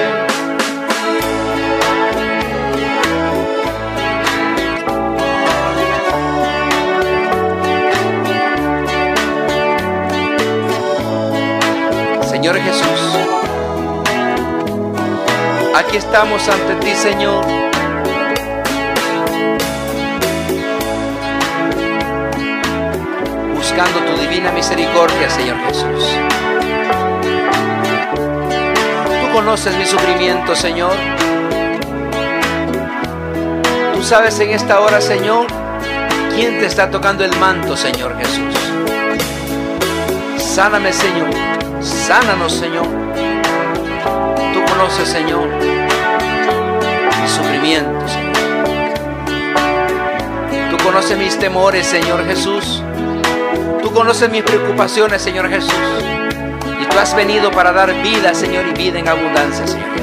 [12.47, 13.01] Señor Jesús,
[15.75, 17.45] aquí estamos ante ti, Señor.
[23.53, 26.09] Buscando tu divina misericordia, Señor Jesús.
[29.21, 30.95] Tú conoces mi sufrimiento, Señor.
[33.93, 35.49] Tú sabes en esta hora, Señor,
[36.37, 38.55] quién te está tocando el manto, Señor Jesús.
[40.39, 41.56] Sáname, Señor.
[42.07, 42.87] Sánanos, Señor.
[44.55, 45.49] Tú conoces, Señor,
[47.21, 48.33] mi sufrimiento, Señor.
[50.71, 52.81] Tú conoces mis temores, Señor Jesús.
[53.83, 55.75] Tú conoces mis preocupaciones, Señor Jesús.
[56.81, 59.96] Y tú has venido para dar vida, Señor, y vida en abundancia, Señor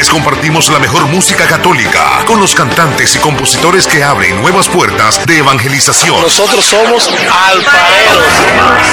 [0.00, 5.26] Les compartimos la mejor música católica con los cantantes y compositores que abren nuevas puertas
[5.26, 6.22] de evangelización.
[6.22, 8.24] Nosotros somos alfareros.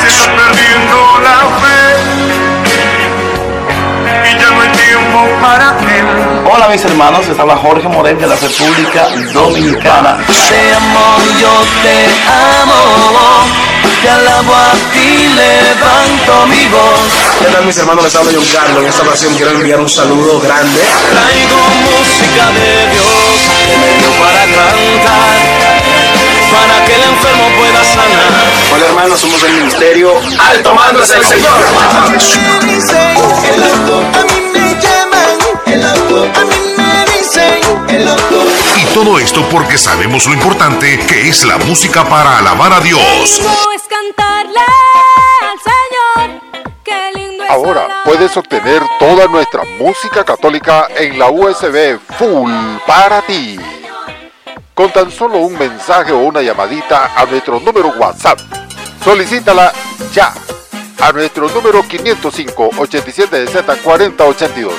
[0.01, 1.95] Se está perdiendo la fe
[4.25, 6.05] y ya no hay tiempo para él.
[6.45, 10.17] Hola mis hermanos, les habla Jorge Morel de la República Dominicana.
[10.27, 12.05] Te amo, yo te
[12.61, 13.66] amo.
[14.01, 17.11] Te alabo a ti, levanto mi voz.
[17.39, 18.03] ¿Qué tal mis hermanos?
[18.03, 18.81] Les habla John Carlos.
[18.83, 20.79] En esta ocasión quiero enviar un saludo grande.
[21.09, 23.07] Traigo música de Dios
[23.65, 25.37] que me dio para cantar,
[26.51, 28.31] para que el enfermo pueda sanar.
[28.73, 31.57] Hola hermanos, somos del ministerio Alto Mando es el Señor.
[33.43, 38.45] El loco, a mí me llaman, el loco, a mí me dicen, el loco.
[38.77, 43.41] Y todo esto porque sabemos lo importante que es la música para alabar a Dios.
[44.07, 44.59] Lindo es cantarle
[45.41, 46.41] al Señor.
[46.83, 52.51] Qué lindo es Ahora puedes obtener toda nuestra música católica en la USB Full
[52.85, 53.59] para ti.
[54.73, 58.39] Con tan solo un mensaje o una llamadita a nuestro número WhatsApp.
[59.03, 59.73] Solicítala
[60.13, 60.33] ya
[60.99, 64.73] a nuestro número 505 87Z 4082.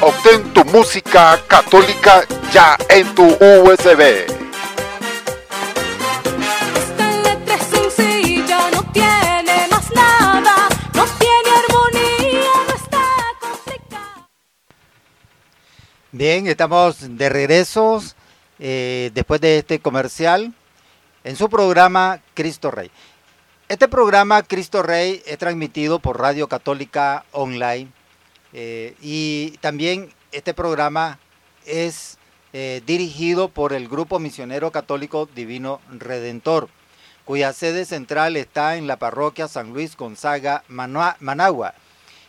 [0.00, 4.47] Obtén tu música católica ya en tu USB.
[16.10, 18.02] Bien, estamos de regreso
[18.58, 20.54] eh, después de este comercial
[21.22, 22.90] en su programa Cristo Rey.
[23.68, 27.88] Este programa Cristo Rey es transmitido por Radio Católica Online
[28.54, 31.18] eh, y también este programa
[31.66, 32.16] es
[32.54, 36.70] eh, dirigido por el Grupo Misionero Católico Divino Redentor,
[37.26, 41.74] cuya sede central está en la parroquia San Luis Gonzaga, Managua.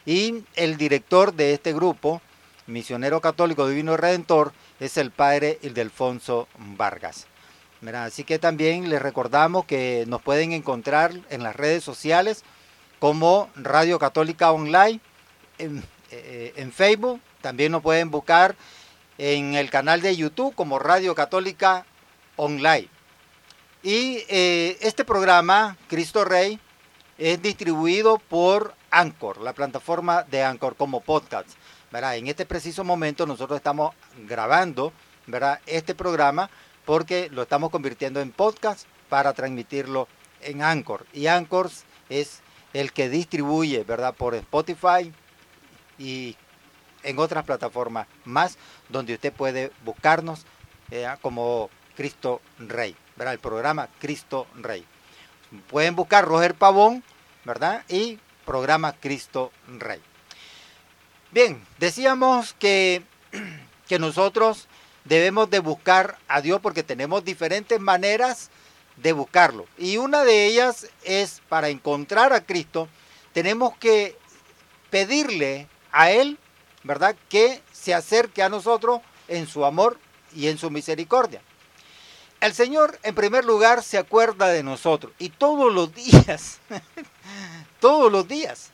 [0.05, 2.21] Y el director de este grupo,
[2.69, 7.27] misionero católico divino redentor, es el padre Ildefonso Vargas.
[7.81, 12.43] Mira, Así que también les recordamos que nos pueden encontrar en las redes sociales
[12.99, 14.99] como Radio Católica Online,
[15.57, 18.55] en, eh, Facebook, también nos pueden buscar
[19.17, 21.85] en el canal de YouTube como Radio Católica
[22.35, 22.87] Online.
[23.83, 26.59] Y eh, este programa, Cristo Rey,
[27.17, 31.49] es distribuido por Anchor, la plataforma de Anchor como podcast.
[31.91, 33.95] En este preciso momento nosotros estamos
[34.27, 34.93] grabando
[35.65, 36.49] este programa
[36.85, 40.07] porque lo estamos convirtiendo en podcast para transmitirlo
[40.41, 41.05] en Anchor.
[41.13, 41.71] Y Anchor
[42.09, 42.41] es
[42.73, 43.85] el que distribuye
[44.17, 45.11] por Spotify
[45.97, 46.37] y
[47.01, 48.57] en otras plataformas más
[48.89, 50.45] donde usted puede buscarnos
[50.91, 53.33] eh, como Cristo Rey, ¿verdad?
[53.33, 54.85] El programa Cristo Rey.
[55.67, 57.03] Pueden buscar Roger Pavón,
[57.45, 57.83] ¿verdad?
[57.89, 60.01] Y programa Cristo Rey.
[61.31, 63.03] Bien, decíamos que,
[63.87, 64.67] que nosotros
[65.05, 68.49] debemos de buscar a Dios porque tenemos diferentes maneras
[68.97, 69.67] de buscarlo.
[69.77, 72.89] Y una de ellas es para encontrar a Cristo,
[73.31, 74.17] tenemos que
[74.89, 76.39] pedirle a Él,
[76.83, 77.15] ¿verdad?
[77.29, 79.99] Que se acerque a nosotros en su amor
[80.35, 81.43] y en su misericordia.
[82.41, 85.13] El Señor, en primer lugar, se acuerda de nosotros.
[85.19, 86.59] Y todos los días,
[87.79, 88.71] todos los días,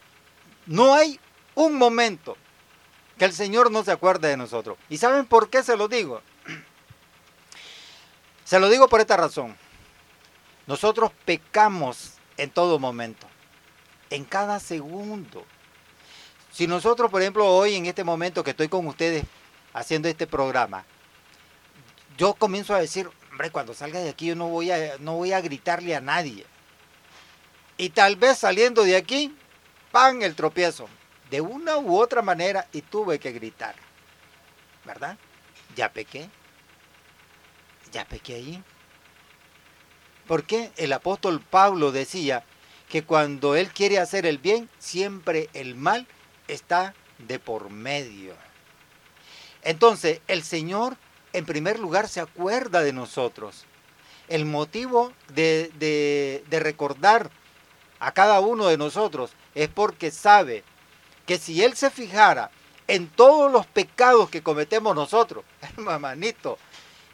[0.68, 1.20] no hay
[1.56, 2.38] un momento
[3.18, 4.78] que el Señor no se acuerde de nosotros.
[4.89, 6.22] ¿Y saben por qué se lo digo?
[8.43, 9.57] Se lo digo por esta razón.
[10.68, 13.28] Nosotros pecamos en todo momento,
[14.11, 15.43] en cada segundo.
[16.51, 19.26] Si nosotros, por ejemplo, hoy en este momento que estoy con ustedes
[19.74, 20.86] haciendo este programa,
[22.18, 25.34] yo comienzo a decir, hombre, cuando salga de aquí yo no voy a, no voy
[25.34, 26.45] a gritarle a nadie.
[27.78, 29.36] Y tal vez saliendo de aquí,
[29.91, 30.88] pan el tropiezo.
[31.36, 33.75] De una u otra manera y tuve que gritar.
[34.86, 35.17] ¿Verdad?
[35.75, 36.29] Ya pequé.
[37.91, 38.63] Ya pequé allí.
[40.27, 42.45] Porque el apóstol Pablo decía
[42.88, 46.07] que cuando él quiere hacer el bien, siempre el mal
[46.47, 48.33] está de por medio.
[49.61, 50.95] Entonces, el Señor,
[51.33, 53.65] en primer lugar, se acuerda de nosotros.
[54.29, 57.29] El motivo de, de, de recordar
[57.99, 60.63] a cada uno de nosotros es porque sabe
[61.26, 62.51] que si Él se fijara
[62.88, 65.43] en todos los pecados que cometemos nosotros,
[65.78, 66.57] mamanito,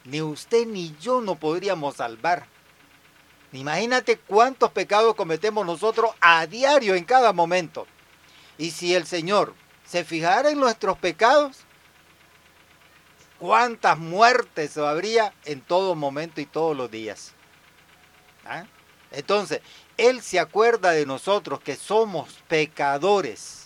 [0.04, 2.46] ni usted ni yo no podríamos salvar.
[3.52, 7.86] Imagínate cuántos pecados cometemos nosotros a diario en cada momento.
[8.56, 9.54] Y si el Señor
[9.84, 11.58] se fijara en nuestros pecados,
[13.38, 17.32] cuántas muertes habría en todo momento y todos los días.
[18.46, 18.64] ¿Ah?
[19.10, 19.60] Entonces,
[19.96, 23.61] Él se acuerda de nosotros que somos pecadores.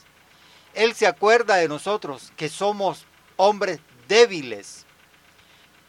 [0.77, 3.07] Él se acuerda de nosotros que somos
[3.37, 4.85] hombres débiles.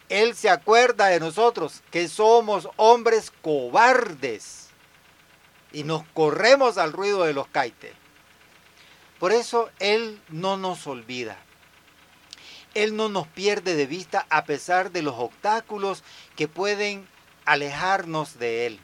[0.08, 4.70] Él se acuerda de nosotros que somos hombres cobardes
[5.72, 7.92] y nos corremos al ruido de los caites.
[9.18, 11.36] Por eso Él no nos olvida.
[12.72, 16.02] Él no nos pierde de vista a pesar de los obstáculos
[16.34, 17.06] que pueden
[17.44, 18.80] alejarnos de Él.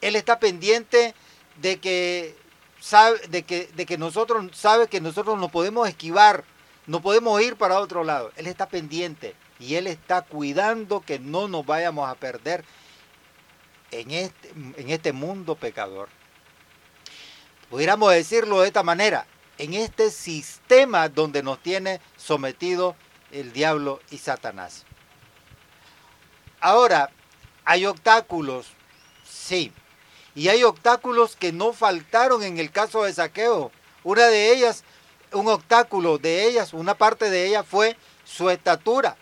[0.00, 1.14] Él está pendiente
[1.60, 2.42] de que
[2.84, 6.44] sabe de que, de que nosotros sabe que nosotros no podemos esquivar,
[6.86, 8.30] no podemos ir para otro lado.
[8.36, 12.62] Él está pendiente y Él está cuidando que no nos vayamos a perder
[13.90, 16.10] en este, en este mundo pecador.
[17.70, 19.26] Pudiéramos decirlo de esta manera,
[19.56, 22.96] en este sistema donde nos tiene sometido
[23.32, 24.84] el diablo y Satanás.
[26.60, 27.08] Ahora,
[27.64, 28.66] ¿hay obstáculos?
[29.24, 29.72] Sí.
[30.34, 33.70] Y hay obstáculos que no faltaron en el caso de saqueo.
[34.02, 34.84] Una de ellas,
[35.32, 39.16] un obstáculo de ellas, una parte de ella fue su estatura.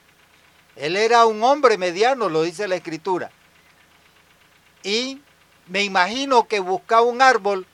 [0.76, 3.30] Él era un hombre mediano, lo dice la escritura.
[4.82, 5.20] Y
[5.66, 7.66] me imagino que buscaba un árbol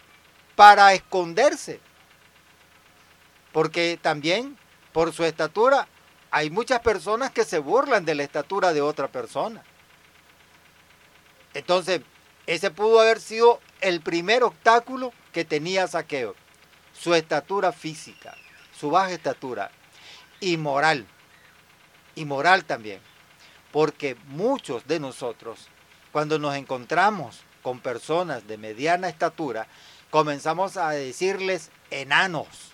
[0.56, 1.80] para esconderse.
[3.52, 4.58] Porque también,
[4.92, 5.86] por su estatura,
[6.30, 9.62] hay muchas personas que se burlan de la estatura de otra persona.
[11.54, 12.02] Entonces,
[12.48, 16.34] ese pudo haber sido el primer obstáculo que tenía Saqueo.
[16.94, 18.34] Su estatura física,
[18.74, 19.70] su baja estatura.
[20.40, 21.06] Y moral.
[22.14, 23.00] Y moral también.
[23.70, 25.68] Porque muchos de nosotros,
[26.10, 29.66] cuando nos encontramos con personas de mediana estatura,
[30.08, 32.72] comenzamos a decirles enanos.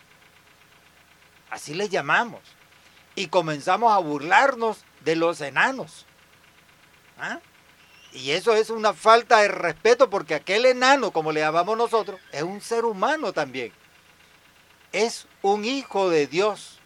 [1.50, 2.42] Así les llamamos.
[3.16, 6.06] Y comenzamos a burlarnos de los enanos.
[7.18, 7.40] ¿Ah?
[8.14, 12.44] Y eso es una falta de respeto porque aquel enano, como le llamamos nosotros, es
[12.44, 13.72] un ser humano también.
[14.92, 16.78] Es un hijo de Dios.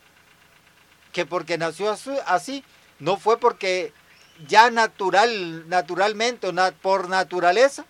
[1.12, 1.94] Que porque nació
[2.26, 2.64] así,
[2.98, 3.92] no fue porque
[4.46, 6.48] ya natural, naturalmente
[6.80, 7.84] por naturaleza,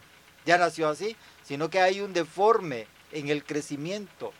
[0.45, 4.33] ya nació así, sino que hay un deforme en el crecimiento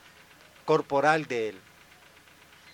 [0.65, 1.61] corporal de él.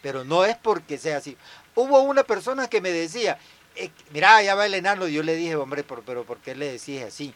[0.02, 1.36] Pero no es porque sea así.
[1.74, 3.38] Hubo una persona que me decía,
[3.76, 5.08] eh, mira, ya va el enano.
[5.08, 7.34] Yo le dije, hombre, pero, ¿por qué le decís así?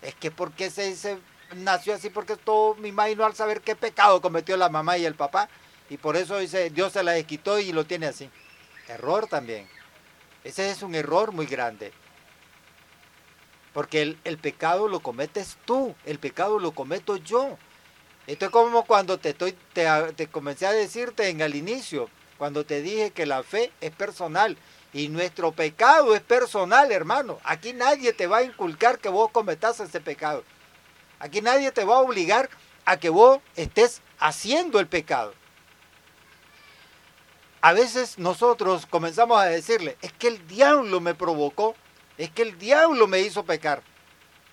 [0.00, 1.18] Es que porque se, se
[1.54, 5.14] nació así, porque todo mi imagino al saber qué pecado cometió la mamá y el
[5.14, 5.48] papá.
[5.88, 8.30] Y por eso dice, Dios se la quitó y lo tiene así.
[8.88, 9.68] Error también.
[10.44, 11.92] Ese es un error muy grande.
[13.72, 17.56] Porque el, pecado lo cometes tú, el pecado lo cometo yo.
[18.26, 22.08] Esto es como cuando te, estoy, te comencé a decirte en el inicio,
[22.38, 24.56] cuando te dije que la fe es personal
[24.92, 27.38] y nuestro pecado es personal, hermano.
[27.44, 30.44] Aquí nadie te va a inculcar que vos cometas ese pecado.
[31.18, 32.50] Aquí nadie te va a obligar
[32.84, 35.34] a que vos estés haciendo el pecado.
[37.60, 41.76] A veces nosotros comenzamos a decirle, es que el diablo me provocó,
[42.18, 43.82] es que el diablo me hizo pecar.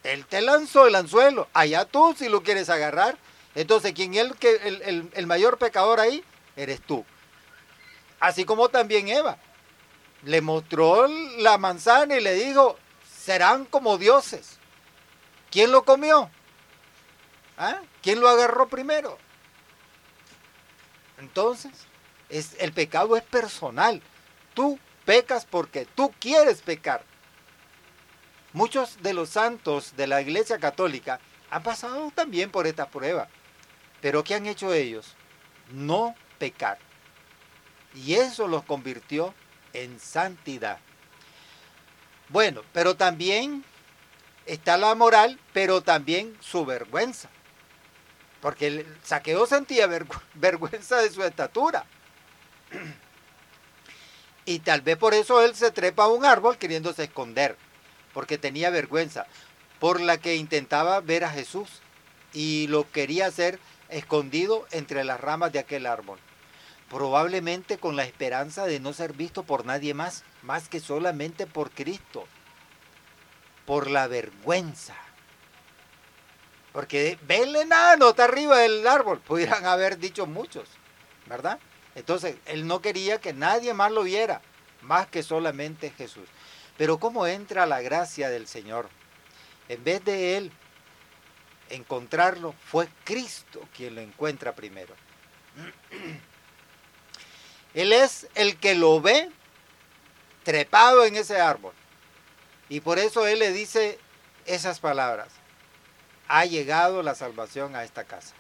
[0.04, 1.48] Él te lanzó el anzuelo.
[1.54, 3.18] Allá tú si lo quieres agarrar.
[3.56, 6.24] Entonces, quien que, el, el- el mayor pecador ahí
[6.56, 7.04] eres tú.
[8.20, 9.38] Así como también Eva.
[10.24, 11.08] Le mostró
[11.38, 12.78] la manzana y le dijo,
[13.10, 14.60] serán como dioses.
[15.52, 16.30] ¿Quién lo comió?
[17.58, 17.82] ¿Ah?
[18.02, 19.18] ¿Quién lo agarró primero?
[21.18, 21.72] Entonces,
[22.30, 24.02] es, el pecado es personal.
[24.54, 27.04] Tú pecas porque tú quieres pecar.
[28.54, 33.28] Muchos de los santos de la Iglesia Católica han pasado también por esta prueba.
[34.02, 35.16] Pero ¿qué han hecho ellos?
[35.72, 36.78] No pecar.
[37.94, 39.34] Y eso los convirtió
[39.74, 40.80] en santidad.
[42.30, 43.64] Bueno, pero también
[44.46, 47.30] está la moral, pero también su vergüenza.
[48.42, 51.86] Porque el saqueo sentía vergü- vergüenza de su estatura.
[54.46, 57.58] Y tal vez por eso él se trepa a un árbol queriéndose esconder,
[58.14, 59.28] porque tenía vergüenza,
[59.80, 61.70] por la que intentaba ver a Jesús
[62.34, 63.60] y lo quería hacer
[63.90, 66.20] escondido entre las ramas de aquel árbol.
[66.90, 71.70] Probablemente con la esperanza de no ser visto por nadie más, más que solamente por
[71.72, 72.26] Cristo,
[73.66, 74.96] por la vergüenza.
[76.74, 80.68] Porque ve el enano, está arriba del árbol, pudieran haber dicho muchos,
[81.28, 81.60] ¿verdad?
[81.96, 84.42] Entonces, él no quería que nadie más lo viera,
[84.82, 86.28] más que solamente Jesús.
[86.78, 88.90] Pero ¿cómo entra la gracia del Señor?
[89.68, 90.52] En vez de él
[91.70, 94.96] encontrarlo, fue Cristo quien lo encuentra primero.
[97.80, 99.32] Él es el que lo ve
[100.44, 101.72] trepado en ese árbol.
[102.68, 103.98] Y por eso él le dice
[104.46, 105.30] esas palabras.
[106.28, 108.36] Ha llegado la salvación a esta casa.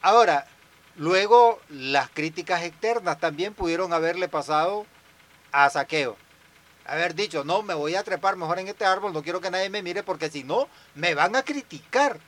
[0.00, 0.46] Ahora,
[0.94, 4.86] luego las críticas externas también pudieron haberle pasado
[5.50, 6.16] a Saqueo.
[6.84, 9.70] Haber dicho, no, me voy a trepar mejor en este árbol, no quiero que nadie
[9.70, 12.20] me mire porque si no, me van a criticar.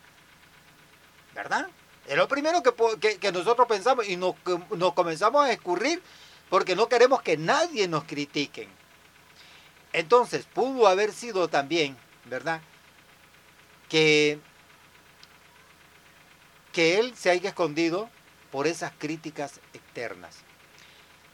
[1.32, 1.68] ¿Verdad?
[2.06, 4.34] Es lo primero que, que- nosotros pensamos y nos,
[4.70, 6.00] nos comenzamos a escurrir
[6.48, 8.68] porque no queremos que nadie nos critiquen.
[9.92, 11.96] Entonces, pudo haber sido también,
[12.26, 12.60] ¿verdad?
[13.88, 14.38] Que,
[16.72, 18.08] que él se haya escondido
[18.52, 20.36] por esas críticas externas.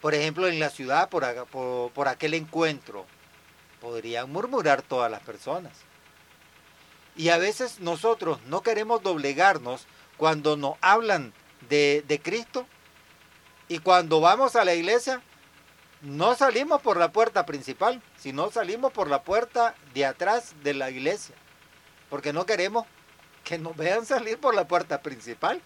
[0.01, 3.07] Por ejemplo, en la ciudad, por, por, por aquel encuentro,
[3.81, 5.73] podrían murmurar todas las personas.
[7.15, 9.87] Y a veces nosotros no queremos doblegarnos
[10.23, 11.33] cuando nos hablan
[11.69, 12.65] de, Cristo
[13.67, 15.21] y cuando vamos a la iglesia
[16.01, 20.91] no salimos por la puerta principal, sino salimos por la puerta de atrás de la
[20.91, 21.35] iglesia,
[22.09, 22.87] porque no queremos
[23.43, 25.61] que nos vean salir por la puerta principal,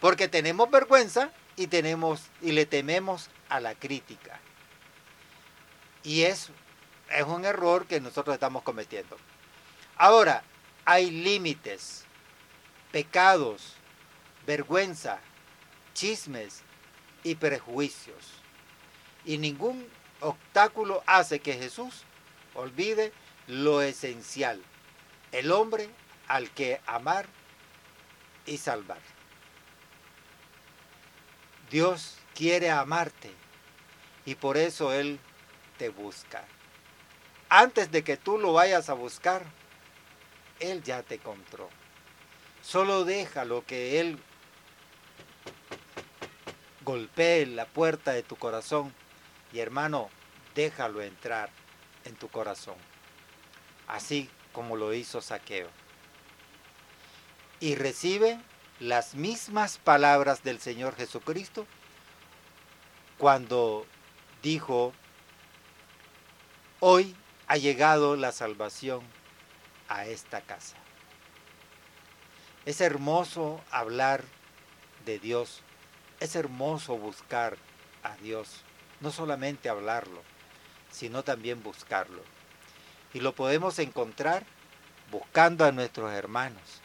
[0.00, 4.38] porque tenemos vergüenza y tenemos y le tememos a la crítica.
[6.04, 6.52] Y eso
[7.10, 9.16] es un error que nosotros estamos cometiendo.
[9.96, 10.44] Ahora,
[10.84, 12.05] hay límites,
[12.92, 13.74] pecados,
[14.46, 15.18] vergüenza,
[15.94, 16.62] chismes
[17.22, 18.32] y prejuicios.
[19.24, 19.88] Y ningún
[20.20, 22.04] obstáculo hace que Jesús
[22.54, 23.12] olvide
[23.46, 24.62] lo esencial,
[25.32, 25.88] el hombre
[26.28, 27.26] al que amar
[28.46, 29.00] y salvar.
[31.70, 33.32] Dios quiere amarte
[34.24, 35.18] y por eso Él
[35.78, 36.44] te busca.
[37.48, 39.44] Antes de que tú lo vayas a buscar,
[40.60, 41.68] Él ya te encontró.
[42.66, 44.18] Solo deja lo que Él
[46.84, 48.92] golpee la puerta de tu corazón
[49.52, 50.10] y hermano,
[50.56, 51.48] déjalo entrar
[52.04, 52.74] en tu corazón.
[53.86, 55.68] Así como lo hizo Saqueo.
[57.60, 58.40] Y recibe
[58.80, 61.68] las mismas palabras del Señor Jesucristo
[63.16, 63.86] cuando
[64.42, 64.92] dijo,
[66.80, 67.14] hoy
[67.46, 69.04] ha llegado la salvación
[69.86, 70.76] a esta casa.
[72.66, 74.24] Es hermoso hablar
[75.04, 75.62] de Dios,
[76.18, 77.56] es hermoso buscar
[78.02, 78.62] a Dios,
[79.00, 80.20] no solamente hablarlo,
[80.90, 82.24] sino también buscarlo.
[83.14, 84.44] Y lo podemos encontrar
[85.12, 86.80] buscando a nuestros hermanos,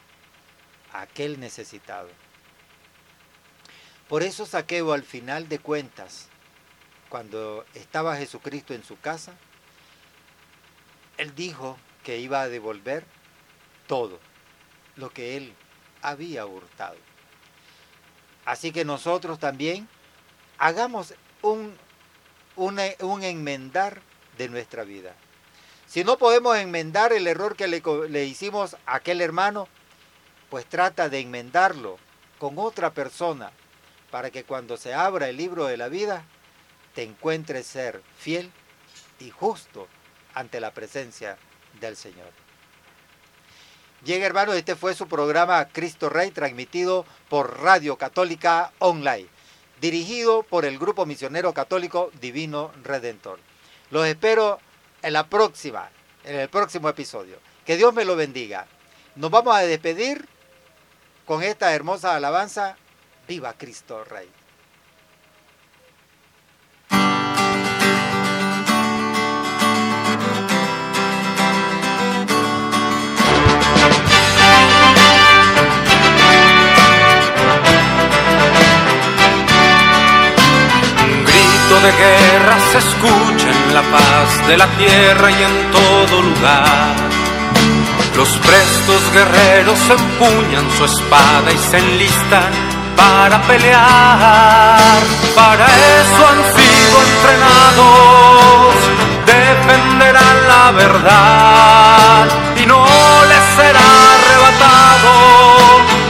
[0.93, 2.09] a aquel necesitado.
[4.07, 6.27] Por eso Saqueo al final de cuentas,
[7.09, 9.33] cuando estaba Jesucristo en su casa,
[11.17, 13.03] él dijo que iba a devolver
[13.87, 14.19] todo
[14.95, 15.55] lo que él
[16.01, 16.97] había hurtado.
[18.45, 19.87] Así que nosotros también
[20.57, 21.77] hagamos un,
[22.55, 24.01] un, un enmendar
[24.37, 25.15] de nuestra vida.
[25.87, 29.67] Si no podemos enmendar el error que le, le hicimos a aquel hermano,
[30.49, 31.97] pues trata de enmendarlo
[32.39, 33.51] con otra persona
[34.09, 36.25] para que cuando se abra el libro de la vida
[36.95, 38.51] te encuentres ser fiel
[39.19, 39.87] y justo
[40.33, 41.37] ante la presencia
[41.79, 42.31] del Señor.
[44.03, 49.27] Bien, hermanos, este fue su programa Cristo Rey, transmitido por Radio Católica Online,
[49.79, 53.37] dirigido por el Grupo Misionero Católico Divino Redentor.
[53.91, 54.59] Los espero
[55.03, 55.87] en la próxima,
[56.23, 57.37] en el próximo episodio.
[57.63, 58.65] Que Dios me lo bendiga.
[59.15, 60.27] Nos vamos a despedir
[61.25, 62.77] con esta hermosa alabanza.
[63.27, 64.27] Viva Cristo Rey.
[81.79, 86.95] De guerra se escucha en la paz de la tierra y en todo lugar.
[88.15, 92.51] Los prestos guerreros empuñan su espada y se enlistan
[92.97, 94.99] para pelear.
[95.33, 98.75] Para eso han sido entrenados,
[99.25, 102.25] defenderán la verdad
[102.61, 102.85] y no
[103.31, 105.13] les será arrebatado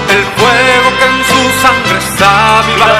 [0.09, 2.61] el fuego que en su sangre está.
[2.75, 2.99] Viva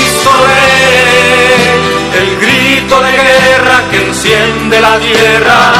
[0.29, 1.81] Rey,
[2.21, 5.73] el grito de guerra que enciende la tierra.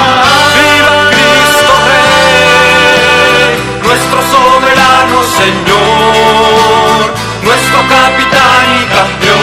[0.55, 7.13] Viva Cristo Rey, nuestro soberano Señor,
[7.43, 9.40] nuestro capitán y campeón.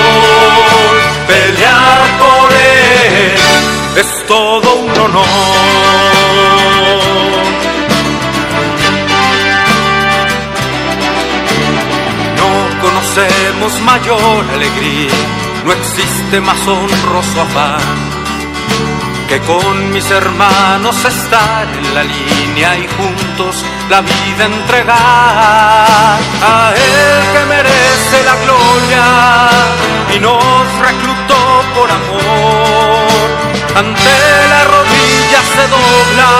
[13.99, 15.11] Mayor alegría,
[15.65, 17.81] no existe más honroso afán
[19.29, 27.23] que con mis hermanos estar en la línea y juntos la vida entregar a Él
[27.33, 29.05] que merece la gloria
[30.15, 31.41] y nos reclutó
[31.75, 33.58] por amor.
[33.79, 34.17] Ante
[34.51, 36.31] la rodilla se dobla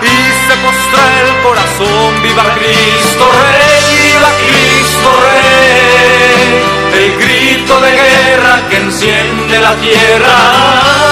[0.00, 0.16] y
[0.46, 2.22] se postra el corazón.
[2.22, 6.62] Viva Cristo Rey, viva Cristo Rey,
[6.98, 10.36] el grito de guerra que enciende la tierra.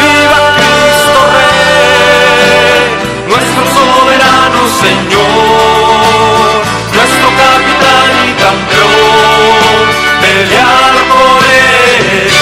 [0.01, 2.81] Viva Cristo Rey,
[3.29, 6.53] nuestro soberano Señor,
[6.97, 9.85] nuestro capitán y campeón.
[10.23, 12.33] Pelear por él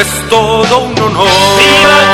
[0.00, 2.13] es todo un honor.